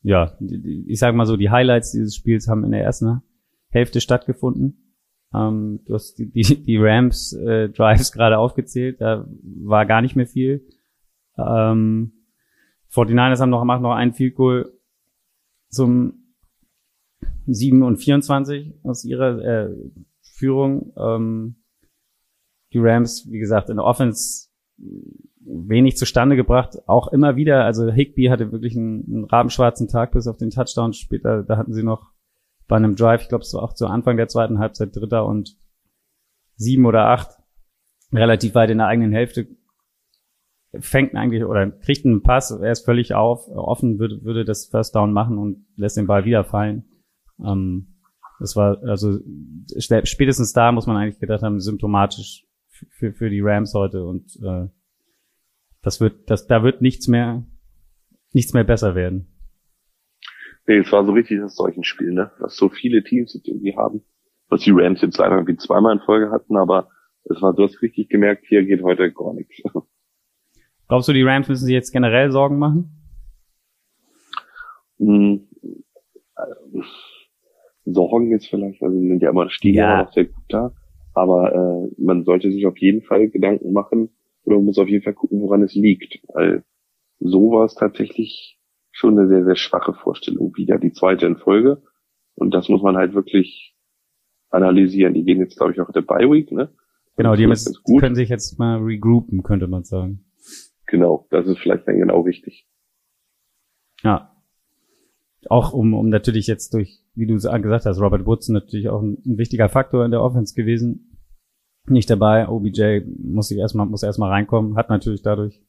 ja, 0.00 0.38
ich 0.40 0.98
sage 0.98 1.14
mal 1.14 1.26
so, 1.26 1.36
die 1.36 1.50
Highlights 1.50 1.92
dieses 1.92 2.16
Spiels 2.16 2.48
haben 2.48 2.64
in 2.64 2.70
der 2.70 2.82
ersten 2.82 3.20
Hälfte 3.68 4.00
stattgefunden. 4.00 4.81
Ähm, 5.34 5.80
du 5.86 5.94
hast 5.94 6.18
die, 6.18 6.30
die, 6.30 6.62
die 6.62 6.76
Rams 6.78 7.32
äh, 7.32 7.68
Drives 7.68 8.12
gerade 8.12 8.38
aufgezählt, 8.38 9.00
da 9.00 9.26
war 9.42 9.86
gar 9.86 10.02
nicht 10.02 10.16
mehr 10.16 10.26
viel. 10.26 10.66
Ähm, 11.38 12.12
49ers 12.92 13.40
haben 13.40 13.50
noch, 13.50 13.60
gemacht 13.60 13.82
noch 13.82 13.94
einen 13.94 14.12
Field 14.12 14.34
Goal 14.34 14.72
zum 15.68 16.36
7 17.46 17.82
und 17.82 17.96
24 17.96 18.74
aus 18.82 19.04
ihrer 19.04 19.38
äh, 19.42 19.74
Führung. 20.20 20.92
Ähm, 20.96 21.56
die 22.72 22.78
Rams, 22.78 23.30
wie 23.30 23.38
gesagt, 23.38 23.70
in 23.70 23.76
der 23.76 23.84
Offense 23.84 24.48
wenig 25.44 25.96
zustande 25.96 26.36
gebracht, 26.36 26.78
auch 26.86 27.08
immer 27.08 27.36
wieder. 27.36 27.64
Also 27.64 27.90
Higby 27.90 28.26
hatte 28.26 28.52
wirklich 28.52 28.76
einen, 28.76 29.04
einen 29.06 29.24
rabenschwarzen 29.24 29.88
Tag 29.88 30.12
bis 30.12 30.26
auf 30.26 30.36
den 30.36 30.50
Touchdown. 30.50 30.92
Später, 30.92 31.42
da 31.42 31.56
hatten 31.56 31.72
sie 31.72 31.82
noch 31.82 32.11
bei 32.72 32.78
einem 32.78 32.96
Drive, 32.96 33.20
ich 33.20 33.28
glaube, 33.28 33.42
es 33.42 33.52
war 33.52 33.62
auch 33.62 33.74
zu 33.74 33.86
Anfang 33.86 34.16
der 34.16 34.28
zweiten 34.28 34.58
Halbzeit, 34.58 34.96
dritter 34.96 35.26
und 35.26 35.58
sieben 36.56 36.86
oder 36.86 37.08
acht, 37.08 37.28
relativ 38.14 38.54
weit 38.54 38.70
in 38.70 38.78
der 38.78 38.86
eigenen 38.86 39.12
Hälfte, 39.12 39.46
fängt 40.80 41.14
eigentlich 41.14 41.44
oder 41.44 41.70
kriegt 41.70 42.06
einen 42.06 42.22
Pass, 42.22 42.50
er 42.50 42.72
ist 42.72 42.86
völlig 42.86 43.12
auf, 43.12 43.46
offen, 43.48 43.98
würde, 43.98 44.24
würde 44.24 44.46
das 44.46 44.68
First 44.68 44.94
Down 44.94 45.12
machen 45.12 45.36
und 45.36 45.66
lässt 45.76 45.98
den 45.98 46.06
Ball 46.06 46.24
wieder 46.24 46.44
fallen. 46.44 46.84
Ähm, 47.44 48.00
das 48.40 48.56
war, 48.56 48.82
also 48.84 49.18
spätestens 49.76 50.54
da 50.54 50.72
muss 50.72 50.86
man 50.86 50.96
eigentlich 50.96 51.20
gedacht 51.20 51.42
haben, 51.42 51.60
symptomatisch 51.60 52.46
für, 52.70 53.12
für 53.12 53.28
die 53.28 53.42
Rams 53.42 53.74
heute 53.74 54.06
und 54.06 54.34
äh, 54.42 54.68
das 55.82 56.00
wird, 56.00 56.30
das, 56.30 56.46
da 56.46 56.62
wird 56.62 56.80
nichts 56.80 57.06
mehr, 57.06 57.44
nichts 58.32 58.54
mehr 58.54 58.64
besser 58.64 58.94
werden. 58.94 59.31
Nee, 60.66 60.78
es 60.78 60.92
war 60.92 61.04
so 61.04 61.12
richtig 61.12 61.40
das 61.40 61.56
solchen 61.56 61.84
Spiel, 61.84 62.12
ne? 62.12 62.30
Was 62.38 62.56
so 62.56 62.68
viele 62.68 63.02
Teams 63.02 63.34
jetzt 63.34 63.48
irgendwie 63.48 63.76
haben. 63.76 64.02
Was 64.48 64.62
die 64.62 64.70
Rams 64.70 65.00
jetzt 65.02 65.18
leider 65.18 65.34
irgendwie 65.34 65.56
zweimal 65.56 65.94
in 65.94 66.02
Folge 66.02 66.30
hatten, 66.30 66.56
aber 66.56 66.88
es 67.24 67.40
war, 67.40 67.54
du 67.54 67.62
hast 67.64 67.80
richtig 67.82 68.08
gemerkt, 68.08 68.44
hier 68.46 68.64
geht 68.64 68.82
heute 68.82 69.12
gar 69.12 69.34
nichts. 69.34 69.62
Glaubst 70.88 71.08
du, 71.08 71.12
die 71.12 71.22
Rams 71.22 71.48
müssen 71.48 71.64
sich 71.64 71.74
jetzt 71.74 71.92
generell 71.92 72.30
Sorgen 72.30 72.58
machen? 72.58 72.90
Hm, 74.98 75.48
äh, 76.36 76.80
Sorgen 77.84 78.32
ist 78.32 78.46
vielleicht, 78.48 78.82
also 78.82 78.96
sind 78.96 79.22
ja 79.22 79.30
immer, 79.30 79.50
stehen 79.50 79.74
ja 79.74 80.04
noch 80.04 80.12
sehr 80.12 80.26
gut 80.26 80.44
da. 80.48 80.72
Aber 81.14 81.52
äh, 81.52 82.02
man 82.02 82.24
sollte 82.24 82.50
sich 82.50 82.66
auf 82.66 82.78
jeden 82.78 83.02
Fall 83.02 83.28
Gedanken 83.28 83.72
machen 83.72 84.10
oder 84.44 84.56
man 84.56 84.66
muss 84.66 84.78
auf 84.78 84.88
jeden 84.88 85.02
Fall 85.02 85.14
gucken, 85.14 85.40
woran 85.40 85.62
es 85.62 85.74
liegt. 85.74 86.20
Weil 86.28 86.64
so 87.20 87.50
war 87.50 87.64
es 87.64 87.74
tatsächlich 87.74 88.58
schon 89.02 89.18
eine 89.18 89.28
sehr, 89.28 89.44
sehr 89.44 89.56
schwache 89.56 89.92
Vorstellung. 89.92 90.56
Wieder 90.56 90.78
die 90.78 90.92
zweite 90.92 91.26
in 91.26 91.36
Folge. 91.36 91.82
Und 92.34 92.54
das 92.54 92.68
muss 92.68 92.82
man 92.82 92.96
halt 92.96 93.14
wirklich 93.14 93.74
analysieren. 94.50 95.12
Die 95.12 95.24
gehen 95.24 95.40
jetzt, 95.40 95.56
glaube 95.56 95.72
ich, 95.72 95.80
auch 95.80 95.88
in 95.88 95.92
der 95.92 96.02
Bye 96.02 96.30
Week, 96.30 96.50
ne? 96.52 96.72
Genau, 97.16 97.34
die, 97.34 97.42
jetzt, 97.42 97.82
die 97.86 97.96
können 97.96 98.14
sich 98.14 98.30
jetzt 98.30 98.58
mal 98.58 98.78
regroupen, 98.78 99.42
könnte 99.42 99.66
man 99.66 99.84
sagen. 99.84 100.24
Genau, 100.86 101.26
das 101.30 101.46
ist 101.46 101.58
vielleicht 101.58 101.86
dann 101.86 101.98
genau 101.98 102.24
wichtig. 102.24 102.66
Ja. 104.02 104.30
Auch 105.48 105.72
um, 105.72 105.94
um 105.94 106.08
natürlich 106.08 106.46
jetzt 106.46 106.72
durch, 106.72 107.00
wie 107.14 107.26
du 107.26 107.34
gesagt 107.34 107.84
hast, 107.84 108.00
Robert 108.00 108.24
Woods 108.24 108.48
natürlich 108.48 108.88
auch 108.88 109.02
ein, 109.02 109.18
ein 109.26 109.36
wichtiger 109.36 109.68
Faktor 109.68 110.04
in 110.04 110.12
der 110.12 110.22
Offense 110.22 110.54
gewesen. 110.54 111.18
Nicht 111.86 112.08
dabei. 112.08 112.48
OBJ 112.48 113.00
muss 113.18 113.48
sich 113.48 113.58
erstmal, 113.58 113.86
muss 113.86 114.04
erstmal 114.04 114.30
reinkommen, 114.30 114.76
hat 114.76 114.88
natürlich 114.88 115.22
dadurch 115.22 115.60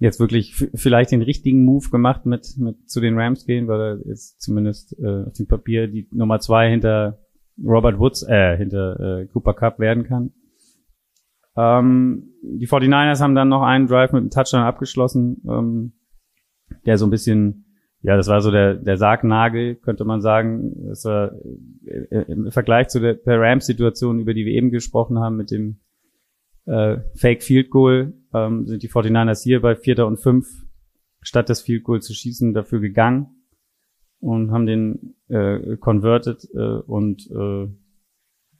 jetzt 0.00 0.18
wirklich 0.18 0.54
vielleicht 0.74 1.12
den 1.12 1.22
richtigen 1.22 1.64
Move 1.64 1.88
gemacht 1.90 2.26
mit, 2.26 2.56
mit 2.58 2.90
zu 2.90 3.00
den 3.00 3.18
Rams 3.18 3.46
gehen, 3.46 3.68
weil 3.68 3.80
er 3.80 3.98
jetzt 4.06 4.40
zumindest 4.40 4.98
äh, 4.98 5.24
auf 5.26 5.34
dem 5.34 5.46
Papier 5.46 5.86
die 5.86 6.08
Nummer 6.10 6.40
zwei 6.40 6.68
hinter 6.70 7.20
Robert 7.62 7.98
Woods, 7.98 8.22
äh, 8.26 8.56
hinter 8.56 9.20
äh, 9.20 9.26
Cooper 9.26 9.54
Cup 9.54 9.78
werden 9.78 10.04
kann. 10.04 10.32
Ähm, 11.56 12.32
die 12.42 12.66
49ers 12.66 13.20
haben 13.20 13.34
dann 13.34 13.50
noch 13.50 13.62
einen 13.62 13.86
Drive 13.86 14.12
mit 14.12 14.22
einem 14.22 14.30
Touchdown 14.30 14.62
abgeschlossen, 14.62 15.42
ähm, 15.46 15.92
der 16.86 16.96
so 16.96 17.06
ein 17.06 17.10
bisschen 17.10 17.66
ja, 18.02 18.16
das 18.16 18.28
war 18.28 18.40
so 18.40 18.50
der, 18.50 18.76
der 18.76 18.96
Sargnagel, 18.96 19.74
könnte 19.74 20.04
man 20.04 20.22
sagen. 20.22 20.88
Das 20.88 21.04
war 21.04 21.32
äh, 21.84 22.24
im 22.28 22.50
Vergleich 22.50 22.88
zu 22.88 22.98
der, 22.98 23.14
der 23.14 23.38
Rams-Situation, 23.38 24.20
über 24.20 24.32
die 24.32 24.46
wir 24.46 24.54
eben 24.54 24.70
gesprochen 24.70 25.18
haben, 25.18 25.36
mit 25.36 25.50
dem 25.50 25.80
äh, 26.64 26.96
Fake 27.14 27.42
Field 27.42 27.68
Goal, 27.68 28.14
ähm, 28.34 28.66
sind 28.66 28.82
die 28.82 28.88
49ers 28.88 29.42
hier 29.42 29.60
bei 29.60 29.76
Vierter 29.76 30.06
und 30.06 30.18
Fünf, 30.18 30.46
statt 31.20 31.48
das 31.48 31.62
Field 31.62 31.84
Goal 31.84 32.00
zu 32.00 32.14
schießen, 32.14 32.54
dafür 32.54 32.80
gegangen 32.80 33.44
und 34.20 34.52
haben 34.52 34.66
den 34.66 35.14
äh, 35.28 35.76
converted 35.76 36.48
äh, 36.54 36.80
und 36.86 37.30
äh, 37.30 37.68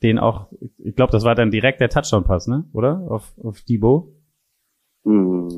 den 0.03 0.19
auch, 0.19 0.51
ich 0.79 0.97
glaube, 0.97 1.13
das 1.13 1.25
war 1.25 1.35
dann 1.35 1.51
direkt 1.51 1.81
der 1.81 1.91
Touchdown-Pass, 1.91 2.47
ne? 2.47 2.65
Oder? 2.73 3.07
Auf, 3.11 3.35
auf 3.43 3.61
Debo. 3.63 4.15
Mm, 5.05 5.49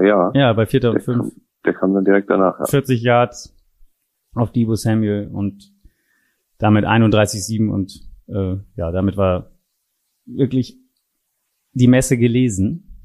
ja. 0.00 0.32
Ja, 0.34 0.52
bei 0.54 0.64
Vierter 0.64 0.92
und 0.92 1.02
Fünf 1.02 1.34
der 1.66 1.74
kam 1.74 1.92
dann 1.92 2.04
direkt 2.04 2.30
danach. 2.30 2.58
Ja. 2.60 2.66
40 2.66 3.02
Yards 3.02 3.54
auf 4.34 4.52
Debo 4.52 4.74
Samuel 4.76 5.28
und 5.32 5.74
damit 6.58 6.86
31-7 6.86 7.68
und 7.68 8.08
äh, 8.28 8.56
ja, 8.76 8.90
damit 8.92 9.16
war 9.16 9.50
wirklich 10.24 10.78
die 11.72 11.88
Messe 11.88 12.16
gelesen. 12.16 12.95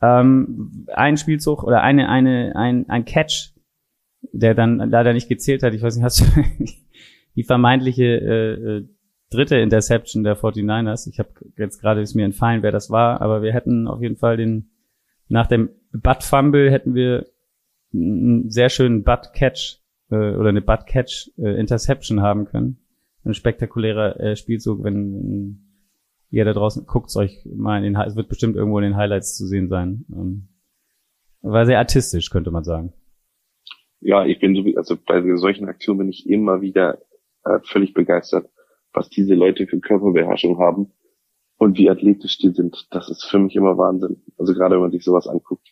Ähm, 0.00 0.86
ein 0.94 1.16
Spielzug 1.16 1.64
oder 1.64 1.82
eine, 1.82 2.08
eine, 2.08 2.54
ein, 2.54 2.88
ein 2.88 3.04
Catch, 3.04 3.54
der 4.32 4.54
dann 4.54 4.78
leider 4.78 5.12
nicht 5.12 5.28
gezählt 5.28 5.62
hat. 5.62 5.74
Ich 5.74 5.82
weiß 5.82 5.96
nicht, 5.96 6.04
hast 6.04 6.20
du 6.20 6.24
die 7.36 7.44
vermeintliche 7.44 8.04
äh, 8.04 8.52
äh 8.52 8.88
dritte 9.30 9.58
Interception 9.58 10.24
der 10.24 10.38
49ers. 10.38 11.06
Ich 11.10 11.18
habe 11.18 11.28
jetzt 11.58 11.82
gerade 11.82 12.00
ist 12.00 12.14
mir 12.14 12.24
entfallen, 12.24 12.62
wer 12.62 12.72
das 12.72 12.88
war, 12.88 13.20
aber 13.20 13.42
wir 13.42 13.52
hätten 13.52 13.86
auf 13.86 14.00
jeden 14.00 14.16
Fall 14.16 14.38
den 14.38 14.70
nach 15.28 15.46
dem 15.46 15.70
Butt 15.92 16.22
Fumble 16.22 16.70
hätten 16.70 16.94
wir 16.94 17.26
einen 17.92 18.50
sehr 18.50 18.68
schönen 18.68 19.04
Butt-Catch 19.04 19.80
äh, 20.10 20.34
oder 20.34 20.48
eine 20.48 20.62
Butt-Catch-Interception 20.62 22.18
äh, 22.18 22.22
haben 22.22 22.46
können. 22.46 22.78
Ein 23.24 23.34
spektakulärer 23.34 24.18
äh, 24.20 24.36
Spielzug, 24.36 24.82
wenn 24.84 25.67
ihr 26.30 26.44
da 26.44 26.52
draußen 26.52 26.86
guckt 26.86 27.14
euch 27.16 27.44
mal 27.46 27.78
in 27.78 27.94
den, 27.94 28.02
es 28.02 28.16
wird 28.16 28.28
bestimmt 28.28 28.56
irgendwo 28.56 28.78
in 28.78 28.84
den 28.84 28.96
Highlights 28.96 29.36
zu 29.36 29.46
sehen 29.46 29.68
sein. 29.68 30.04
Ähm, 30.12 30.48
war 31.40 31.66
sehr 31.66 31.78
artistisch, 31.78 32.30
könnte 32.30 32.50
man 32.50 32.64
sagen. 32.64 32.92
Ja, 34.00 34.24
ich 34.24 34.38
bin 34.38 34.54
so, 34.54 34.62
also 34.76 34.96
bei 34.96 35.22
solchen 35.36 35.68
Aktionen 35.68 35.98
bin 35.98 36.08
ich 36.08 36.28
immer 36.28 36.60
wieder 36.60 36.98
äh, 37.44 37.58
völlig 37.64 37.94
begeistert, 37.94 38.48
was 38.92 39.08
diese 39.08 39.34
Leute 39.34 39.66
für 39.66 39.80
Körperbeherrschung 39.80 40.58
haben 40.58 40.92
und 41.56 41.78
wie 41.78 41.90
athletisch 41.90 42.38
die 42.38 42.50
sind. 42.50 42.86
Das 42.90 43.08
ist 43.08 43.24
für 43.24 43.38
mich 43.38 43.56
immer 43.56 43.78
Wahnsinn. 43.78 44.22
Also 44.36 44.54
gerade 44.54 44.74
wenn 44.74 44.82
man 44.82 44.90
sich 44.92 45.04
sowas 45.04 45.26
anguckt 45.26 45.68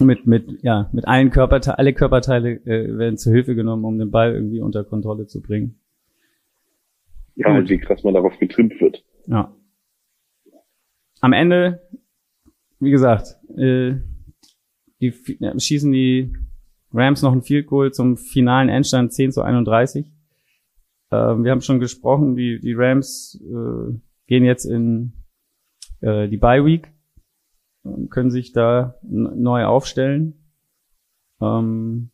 mit 0.00 0.26
mit 0.26 0.62
ja 0.62 0.90
mit 0.92 1.06
allen 1.06 1.30
Körperteile 1.30 1.78
alle 1.78 1.92
Körperteile 1.92 2.54
äh, 2.66 2.98
werden 2.98 3.16
zu 3.16 3.30
Hilfe 3.30 3.54
genommen, 3.54 3.84
um 3.84 3.98
den 3.98 4.10
Ball 4.10 4.34
irgendwie 4.34 4.60
unter 4.60 4.84
Kontrolle 4.84 5.26
zu 5.26 5.40
bringen. 5.40 5.80
Ja, 7.36 7.56
und 7.56 7.68
wie 7.68 7.78
krass 7.78 8.04
man 8.04 8.14
darauf 8.14 8.38
getrimmt 8.38 8.80
wird. 8.80 9.04
Ja. 9.26 9.54
Am 11.20 11.32
Ende, 11.32 11.88
wie 12.80 12.90
gesagt, 12.90 13.36
äh, 13.56 13.96
die 15.00 15.12
ja, 15.40 15.58
schießen 15.58 15.90
die 15.90 16.32
Rams 16.92 17.22
noch 17.22 17.32
ein 17.32 17.42
Field 17.42 17.66
Goal 17.66 17.92
zum 17.92 18.16
finalen 18.16 18.68
Endstand 18.68 19.12
10 19.12 19.32
zu 19.32 19.42
31. 19.42 20.06
Äh, 21.10 21.16
wir 21.16 21.50
haben 21.50 21.60
schon 21.60 21.80
gesprochen, 21.80 22.36
die 22.36 22.60
die 22.60 22.74
Rams 22.74 23.40
äh, 23.42 23.98
gehen 24.26 24.44
jetzt 24.44 24.64
in 24.64 25.12
äh, 26.00 26.28
die 26.28 26.36
Bye 26.36 26.64
Week 26.64 26.94
können 28.10 28.30
sich 28.30 28.52
da 28.52 28.98
neu 29.02 29.64
aufstellen. 29.64 30.34
Ähm, 31.40 32.10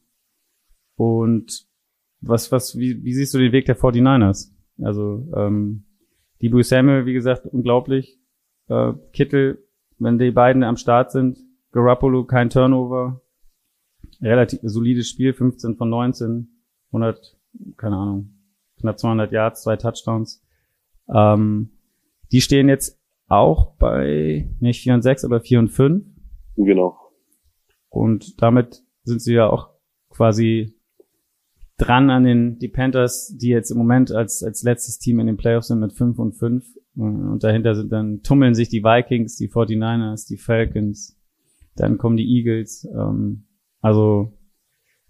und 0.97 1.67
was, 2.21 2.53
was, 2.53 2.77
wie, 2.77 3.03
wie 3.05 3.15
siehst 3.15 3.33
du 3.35 3.39
den 3.39 3.53
Weg 3.53 3.67
der 3.67 3.79
49ers? 3.79 4.53
Also, 4.83 5.29
ähm, 5.35 5.85
Debo 6.43 6.63
Samuel, 6.63 7.07
wie 7.07 7.13
gesagt, 7.13 7.47
unglaublich. 7.47 8.19
Äh, 8.69 8.93
Kittel, 9.13 9.63
wenn 9.99 10.19
die 10.19 10.31
beiden 10.31 10.63
am 10.63 10.77
Start 10.77 11.13
sind. 11.13 11.39
Garoppolo, 11.73 12.25
kein 12.25 12.51
Turnover. 12.51 13.21
Relativ 14.21 14.61
solides 14.63 15.09
Spiel, 15.09 15.33
15 15.33 15.77
von 15.77 15.91
19. 15.91 16.49
100, 16.93 17.37
keine 17.77 17.97
Ahnung, 17.97 18.31
knapp 18.81 18.99
200 18.99 19.33
Yards, 19.33 19.63
zwei 19.63 19.77
Touchdowns. 19.77 20.43
Ähm, 21.13 21.71
die 22.33 22.41
stehen 22.41 22.69
jetzt 22.69 23.01
auch 23.29 23.75
bei 23.77 24.49
nicht 24.61 24.83
4 24.83 24.95
und 24.95 25.03
6, 25.03 25.25
aber 25.25 25.41
4 25.41 25.59
und 25.61 25.69
5. 25.69 26.05
Genau. 26.57 26.99
Und 27.89 28.41
damit 28.43 28.83
sind 29.05 29.21
sie 29.23 29.35
ja 29.35 29.49
auch 29.49 29.71
quasi 30.11 30.75
dran 31.81 32.11
an 32.11 32.25
den 32.25 32.59
die 32.59 32.69
Panthers, 32.69 33.37
die 33.37 33.49
jetzt 33.49 33.71
im 33.71 33.79
Moment 33.79 34.13
als 34.13 34.43
als 34.43 34.63
letztes 34.63 34.99
Team 34.99 35.21
in 35.21 35.27
den 35.27 35.37
Playoffs 35.37 35.69
sind 35.69 35.81
mit 35.81 35.93
5 35.93 36.19
und 36.19 36.33
5 36.33 36.65
und 36.97 37.43
dahinter 37.43 37.75
sind 37.75 37.91
dann 37.91 38.23
tummeln 38.23 38.55
sich 38.55 38.69
die 38.69 38.83
Vikings, 38.83 39.37
die 39.37 39.49
49ers, 39.49 40.29
die 40.29 40.37
Falcons, 40.37 41.19
dann 41.77 41.99
kommen 41.99 42.17
die 42.17 42.29
Eagles, 42.29 42.89
ähm, 42.95 43.47
also 43.81 44.33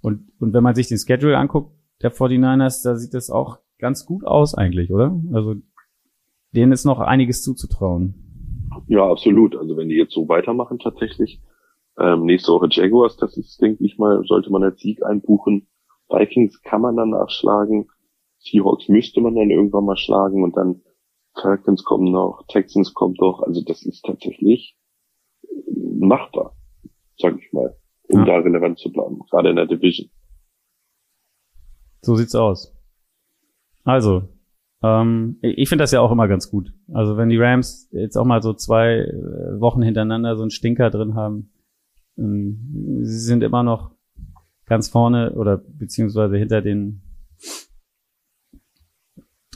und 0.01 0.31
und 0.39 0.53
wenn 0.53 0.63
man 0.63 0.75
sich 0.75 0.89
den 0.89 0.99
Schedule 0.99 1.37
anguckt, 1.37 1.75
der 2.03 2.13
49ers, 2.13 2.83
da 2.85 2.97
sieht 2.97 3.15
das 3.15 3.31
auch 3.31 3.59
ganz 3.79 4.07
gut 4.07 4.25
aus 4.25 4.55
eigentlich, 4.55 4.93
oder? 4.93 5.21
Also 5.33 5.57
denen 6.53 6.73
ist 6.73 6.85
noch 6.85 7.01
einiges 7.01 7.43
zuzutrauen. 7.43 8.15
Ja, 8.87 9.09
absolut. 9.09 9.57
Also 9.57 9.77
wenn 9.77 9.89
die 9.89 9.97
jetzt 9.97 10.15
so 10.15 10.29
weitermachen 10.29 10.79
tatsächlich, 10.79 11.41
ähm, 11.99 12.25
nächste 12.25 12.53
Woche 12.53 12.69
Jaguars, 12.71 13.17
das 13.17 13.37
ist, 13.37 13.61
denke 13.61 13.85
ich 13.85 13.99
mal, 13.99 14.23
sollte 14.27 14.51
man 14.51 14.63
als 14.63 14.81
Sieg 14.81 15.05
einbuchen. 15.05 15.67
Vikings 16.11 16.63
kann 16.63 16.83
man 16.83 16.97
dann 16.97 17.11
nachschlagen. 17.11 17.89
Seahawks 18.39 18.89
müsste 18.89 19.21
man 19.21 19.35
dann 19.35 19.51
irgendwann 19.51 19.85
mal 19.85 19.97
schlagen 19.97 20.43
und 20.43 20.57
dann 20.57 20.83
Falcons 21.41 21.85
kommen 21.85 22.11
noch, 22.11 22.45
Texans 22.49 22.95
kommt 22.95 23.21
noch. 23.21 23.43
Also 23.43 23.63
das 23.63 23.85
ist 23.85 24.05
tatsächlich 24.05 24.77
machbar, 25.77 26.57
sag 27.19 27.39
ich 27.39 27.53
mal, 27.53 27.77
um 28.09 28.21
ja. 28.21 28.25
da 28.27 28.37
relevant 28.39 28.79
zu 28.79 28.91
bleiben, 28.91 29.21
gerade 29.31 29.51
in 29.51 29.57
der 29.57 29.67
Division. 29.67 30.11
So 32.03 32.17
sieht's 32.17 32.35
aus. 32.35 32.75
Also, 33.85 34.23
ähm, 34.83 35.39
ich 35.43 35.69
finde 35.69 35.83
das 35.83 35.93
ja 35.93 36.01
auch 36.01 36.11
immer 36.11 36.29
ganz 36.29 36.51
gut. 36.51 36.73
Also 36.93 37.17
wenn 37.17 37.29
die 37.29 37.39
Rams 37.39 37.89
jetzt 37.93 38.17
auch 38.17 38.25
mal 38.25 38.43
so 38.43 38.55
zwei 38.55 39.01
äh, 39.01 39.61
Wochen 39.61 39.83
hintereinander 39.83 40.37
so 40.37 40.43
einen 40.43 40.51
Stinker 40.51 40.91
drin 40.91 41.15
haben, 41.15 41.53
ähm, 42.17 43.01
sie 43.03 43.19
sind 43.19 43.43
immer 43.43 43.63
noch 43.63 43.93
ganz 44.71 44.89
vorne 44.89 45.33
oder 45.33 45.59
beziehungsweise 45.59 46.37
hinter 46.37 46.63
den 46.63 47.03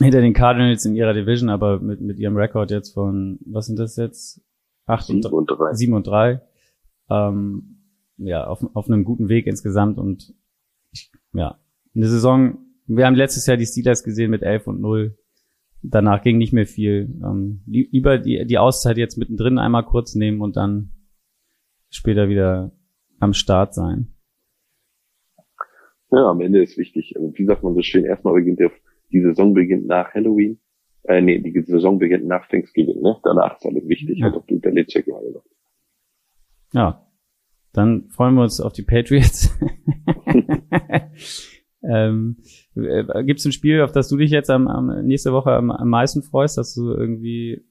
hinter 0.01 0.21
den 0.21 0.35
Cardinals 0.35 0.85
in 0.85 0.97
ihrer 0.97 1.15
Division, 1.15 1.51
aber 1.51 1.79
mit, 1.79 2.01
mit 2.01 2.19
ihrem 2.19 2.37
Rekord 2.37 2.73
jetzt 2.73 2.95
von, 2.95 3.39
was 3.47 3.67
sind 3.67 3.79
das 3.79 3.95
jetzt? 3.95 4.45
Acht 4.87 5.09
und, 5.09 5.25
und 5.25 5.47
drei. 5.47 5.73
Sieben 5.73 5.93
und 5.93 6.09
drei. 6.09 6.43
Ähm, 7.09 7.77
ja, 8.17 8.45
auf, 8.45 8.67
auf 8.75 8.89
einem 8.89 9.05
guten 9.05 9.29
Weg 9.29 9.47
insgesamt 9.47 9.99
und 9.99 10.35
ja, 11.33 11.61
eine 11.95 12.09
Saison, 12.09 12.59
wir 12.89 13.07
haben 13.07 13.15
letztes 13.15 13.47
Jahr 13.47 13.57
die 13.57 13.67
Steelers 13.67 14.03
gesehen 14.03 14.33
mit 14.33 14.43
11 14.43 14.67
und 14.67 14.81
0. 14.81 15.17
Danach 15.83 16.23
ging 16.23 16.39
nicht 16.39 16.53
mehr 16.53 16.67
viel. 16.67 17.21
Ähm, 17.23 17.63
lieber 17.67 18.19
die, 18.19 18.45
die 18.47 18.59
Auszeit 18.59 18.97
jetzt 18.97 19.17
mittendrin 19.17 19.59
einmal 19.59 19.85
kurz 19.85 20.17
nehmen 20.17 20.41
und 20.41 20.57
dann 20.57 20.91
später 21.89 22.29
wieder 22.29 22.73
am 23.21 23.33
Start 23.33 23.75
sein. 23.75 24.14
Ja, 26.15 26.31
am 26.31 26.41
Ende 26.41 26.63
ist 26.63 26.79
wichtig. 26.79 27.15
Also, 27.17 27.33
wie 27.35 27.45
sagt 27.45 27.63
man 27.63 27.75
so 27.75 27.83
schön, 27.83 28.05
erstmal 28.05 28.35
beginnt 28.35 28.61
der, 28.61 28.71
die 29.11 29.21
Saison 29.21 29.53
beginnt 29.53 29.87
nach 29.87 30.15
Halloween. 30.15 30.61
Äh, 31.03 31.21
nee, 31.21 31.41
die 31.41 31.61
Saison 31.61 31.99
beginnt 31.99 32.27
nach 32.27 32.47
Thanksgiving, 32.49 33.03
ne? 33.03 33.17
Danach 33.25 33.57
ist 33.57 33.67
alles 33.67 33.89
wichtig, 33.89 34.19
ja. 34.19 34.27
halt 34.27 34.37
ob 34.37 34.47
du 34.47 34.61
Belichick 34.61 35.09
mal 35.09 35.23
noch. 35.33 35.45
Ja. 36.73 37.01
Dann 37.73 38.09
freuen 38.11 38.37
wir 38.37 38.43
uns 38.43 38.61
auf 38.61 38.73
die 38.73 38.83
Patriots. 38.83 39.51
ähm, 41.83 42.37
äh, 42.77 43.25
Gibt 43.25 43.41
es 43.41 43.47
ein 43.47 43.53
Spiel, 43.53 43.83
auf 43.83 43.91
das 43.91 44.09
du 44.09 44.17
dich 44.17 44.31
jetzt 44.31 44.49
am, 44.49 44.69
am 44.69 45.05
nächste 45.05 45.33
Woche 45.33 45.51
am, 45.51 45.73
am 45.73 45.89
meisten 45.89 46.23
freust, 46.23 46.57
dass 46.57 46.75
du 46.75 46.93
irgendwie 46.93 47.67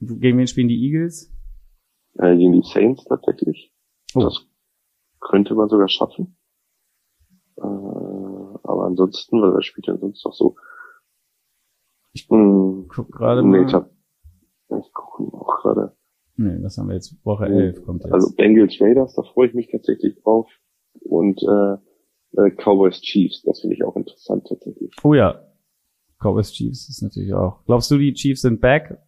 gegen 0.00 0.38
wen 0.38 0.46
spielen 0.48 0.68
die 0.68 0.82
Eagles? 0.84 1.32
Äh, 2.18 2.36
gegen 2.36 2.52
die 2.52 2.62
Saints 2.62 3.04
tatsächlich. 3.04 3.72
Oh. 4.14 4.22
Das 4.22 4.44
könnte 5.20 5.54
man 5.54 5.68
sogar 5.68 5.88
schaffen. 5.88 6.36
Äh, 7.60 8.58
aber 8.62 8.84
ansonsten, 8.86 9.42
weil 9.42 9.54
wer 9.54 9.62
spielt 9.62 9.88
denn 9.88 9.98
sonst 9.98 10.24
noch 10.24 10.32
so? 10.32 10.56
Ich 12.12 12.28
hm, 12.28 12.86
guck 12.88 13.12
gerade 13.12 13.42
mal. 13.42 13.60
Nee, 13.60 13.66
ich, 13.66 13.74
hab, 13.74 13.90
ich 14.68 14.92
gucke 14.92 15.36
auch 15.36 15.62
gerade. 15.62 15.96
Nee, 16.36 16.58
was 16.62 16.78
haben 16.78 16.88
wir 16.88 16.94
jetzt? 16.94 17.14
Woche 17.24 17.46
11 17.46 17.84
kommt 17.84 18.02
jetzt. 18.02 18.12
Also 18.12 18.34
Bengals 18.34 18.80
Raiders, 18.80 19.14
da 19.14 19.22
freue 19.22 19.48
ich 19.48 19.54
mich 19.54 19.68
tatsächlich 19.70 20.20
drauf. 20.22 20.48
Und 21.00 21.40
äh, 21.42 21.74
äh, 22.40 22.50
Cowboys 22.50 23.00
Chiefs, 23.00 23.42
das 23.42 23.60
finde 23.60 23.76
ich 23.76 23.84
auch 23.84 23.96
interessant 23.96 24.46
tatsächlich. 24.48 24.94
Oh 25.02 25.14
ja. 25.14 25.46
Cowboys 26.18 26.52
Chiefs 26.52 26.88
ist 26.88 27.02
natürlich 27.02 27.34
auch. 27.34 27.64
Glaubst 27.64 27.90
du, 27.90 27.98
die 27.98 28.12
Chiefs 28.12 28.42
sind 28.42 28.60
back? 28.60 28.98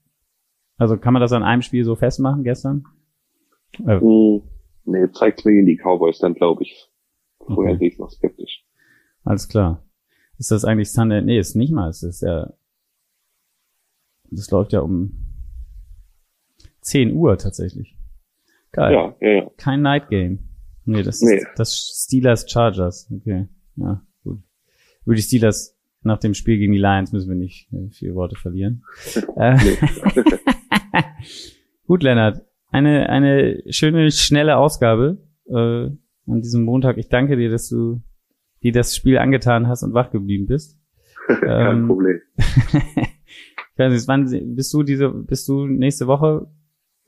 Also 0.78 0.96
kann 0.96 1.12
man 1.12 1.20
das 1.20 1.32
an 1.32 1.42
einem 1.42 1.62
Spiel 1.62 1.84
so 1.84 1.94
festmachen 1.94 2.44
gestern? 2.44 2.84
Äh. 3.86 4.00
Hm, 4.00 4.42
nee, 4.84 5.10
zeigt's 5.12 5.44
mir 5.44 5.58
in 5.58 5.66
die 5.66 5.76
Cowboys, 5.76 6.18
dann 6.18 6.34
glaube 6.34 6.62
ich. 6.62 6.91
Vorher 7.46 7.74
okay. 7.74 7.78
sehe 7.78 7.88
ich 7.88 7.98
noch 7.98 8.10
skeptisch. 8.10 8.64
Alles 9.24 9.48
klar. 9.48 9.84
Ist 10.38 10.50
das 10.50 10.64
eigentlich 10.64 10.90
Sunday? 10.90 11.22
Nee, 11.22 11.38
ist 11.38 11.54
nicht 11.54 11.72
mal. 11.72 11.88
Es 11.88 12.02
ist 12.02 12.22
ja, 12.22 12.52
das 14.30 14.50
läuft 14.50 14.72
ja 14.72 14.80
um 14.80 15.22
10 16.80 17.14
Uhr 17.14 17.38
tatsächlich. 17.38 17.96
Geil. 18.72 18.94
Ja, 18.94 19.16
ja, 19.20 19.28
ja. 19.28 19.50
Kein 19.56 19.82
Night 19.82 20.08
Game. 20.08 20.48
Nee, 20.84 21.02
das 21.02 21.20
nee. 21.20 21.36
ist 21.36 21.46
das 21.56 22.04
Steelers 22.04 22.50
Chargers. 22.50 23.08
Okay. 23.10 23.48
Ja, 23.76 24.02
gut. 24.24 24.42
Über 25.04 25.14
die 25.14 25.22
Steelers 25.22 25.78
nach 26.02 26.18
dem 26.18 26.34
Spiel 26.34 26.58
gegen 26.58 26.72
die 26.72 26.78
Lions 26.78 27.12
müssen 27.12 27.28
wir 27.28 27.36
nicht 27.36 27.68
viele 27.90 28.14
Worte 28.14 28.36
verlieren. 28.36 28.84
Äh, 29.36 29.58
gut, 31.86 32.02
Lennart. 32.02 32.44
Eine, 32.70 33.08
eine 33.08 33.62
schöne, 33.68 34.10
schnelle 34.10 34.56
Ausgabe 34.56 35.18
äh, 35.46 35.90
an 36.26 36.40
diesem 36.40 36.64
Montag. 36.64 36.98
Ich 36.98 37.08
danke 37.08 37.36
dir, 37.36 37.50
dass 37.50 37.68
du 37.68 38.00
dir 38.62 38.72
das 38.72 38.94
Spiel 38.96 39.18
angetan 39.18 39.68
hast 39.68 39.82
und 39.82 39.94
wach 39.94 40.10
geblieben 40.10 40.46
bist. 40.46 40.78
Kein 41.26 41.78
ähm, 41.78 41.86
Problem. 41.86 42.20
ich 42.36 43.78
weiß 43.78 43.92
nicht, 43.92 44.08
wann 44.08 44.54
bist 44.54 44.72
du 44.72 44.82
diese, 44.82 45.10
bist 45.10 45.48
du 45.48 45.66
nächste 45.66 46.06
Woche? 46.06 46.46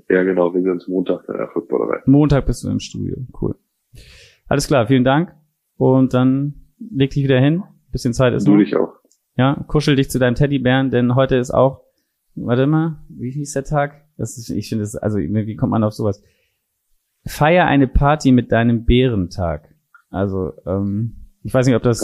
Ja, 0.09 0.23
genau, 0.23 0.53
wir 0.53 0.63
sind 0.63 0.87
Montag 0.89 1.29
in 1.29 1.37
der 1.37 1.49
Footballerei. 1.49 2.03
Montag 2.07 2.47
bist 2.47 2.65
du 2.65 2.71
im 2.71 2.81
Studio. 2.81 3.17
Cool. 3.41 3.55
Alles 4.49 4.67
klar, 4.67 4.87
vielen 4.87 5.05
Dank. 5.05 5.35
Und 5.77 6.15
dann 6.15 6.55
leg 6.79 7.11
dich 7.11 7.25
wieder 7.25 7.41
hin. 7.41 7.63
Bisschen 7.91 8.13
Zeit 8.13 8.35
ist 8.35 8.47
du 8.47 8.53
noch. 8.53 8.59
Du 8.59 8.65
dich 8.65 8.77
auch. 8.77 8.95
Ja, 9.37 9.65
kuschel 9.67 9.97
dich 9.97 10.11
zu 10.11 10.19
deinem 10.19 10.35
Teddybären, 10.35 10.91
denn 10.91 11.15
heute 11.15 11.37
ist 11.37 11.51
auch, 11.51 11.83
warte 12.35 12.67
mal, 12.67 13.03
wie 13.09 13.31
hieß 13.31 13.53
der 13.53 13.65
Tag? 13.65 14.05
Das 14.17 14.39
ist, 14.39 14.51
ich 14.51 14.69
finde 14.69 14.85
es, 14.85 14.95
also 14.95 15.19
wie 15.19 15.57
kommt 15.57 15.73
man 15.73 15.83
auf 15.83 15.93
sowas? 15.93 16.23
Feier 17.27 17.67
eine 17.67 17.89
Party 17.89 18.33
mit 18.33 18.53
deinem 18.53 18.85
Bärentag. 18.85 19.75
Also, 20.11 20.53
ähm, 20.67 21.17
ich 21.43 21.53
weiß 21.53 21.67
nicht, 21.67 21.77
ob 21.77 21.83
das, 21.83 22.03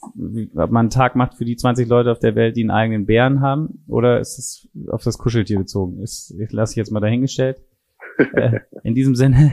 ob 0.00 0.70
man 0.70 0.76
einen 0.76 0.90
Tag 0.90 1.16
macht 1.16 1.34
für 1.34 1.44
die 1.44 1.56
20 1.56 1.88
Leute 1.88 2.12
auf 2.12 2.18
der 2.18 2.34
Welt, 2.34 2.56
die 2.56 2.62
einen 2.62 2.70
eigenen 2.70 3.06
Bären 3.06 3.40
haben, 3.40 3.84
oder 3.88 4.20
ist 4.20 4.38
es 4.38 4.68
auf 4.88 5.02
das 5.02 5.18
Kuscheltier 5.18 5.58
bezogen? 5.58 6.02
Ist, 6.02 6.34
ich 6.38 6.52
lasse 6.52 6.72
ich 6.72 6.76
jetzt 6.76 6.92
mal 6.92 7.00
dahingestellt. 7.00 7.60
äh, 8.34 8.60
in 8.82 8.94
diesem 8.94 9.14
Sinne, 9.14 9.52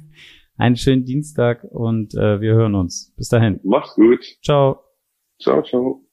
einen 0.56 0.76
schönen 0.76 1.04
Dienstag 1.04 1.64
und 1.64 2.14
äh, 2.14 2.40
wir 2.40 2.54
hören 2.54 2.74
uns. 2.74 3.12
Bis 3.16 3.28
dahin. 3.28 3.60
Mach's 3.64 3.94
gut. 3.94 4.24
Ciao. 4.42 4.80
Ciao, 5.40 5.62
ciao. 5.62 6.05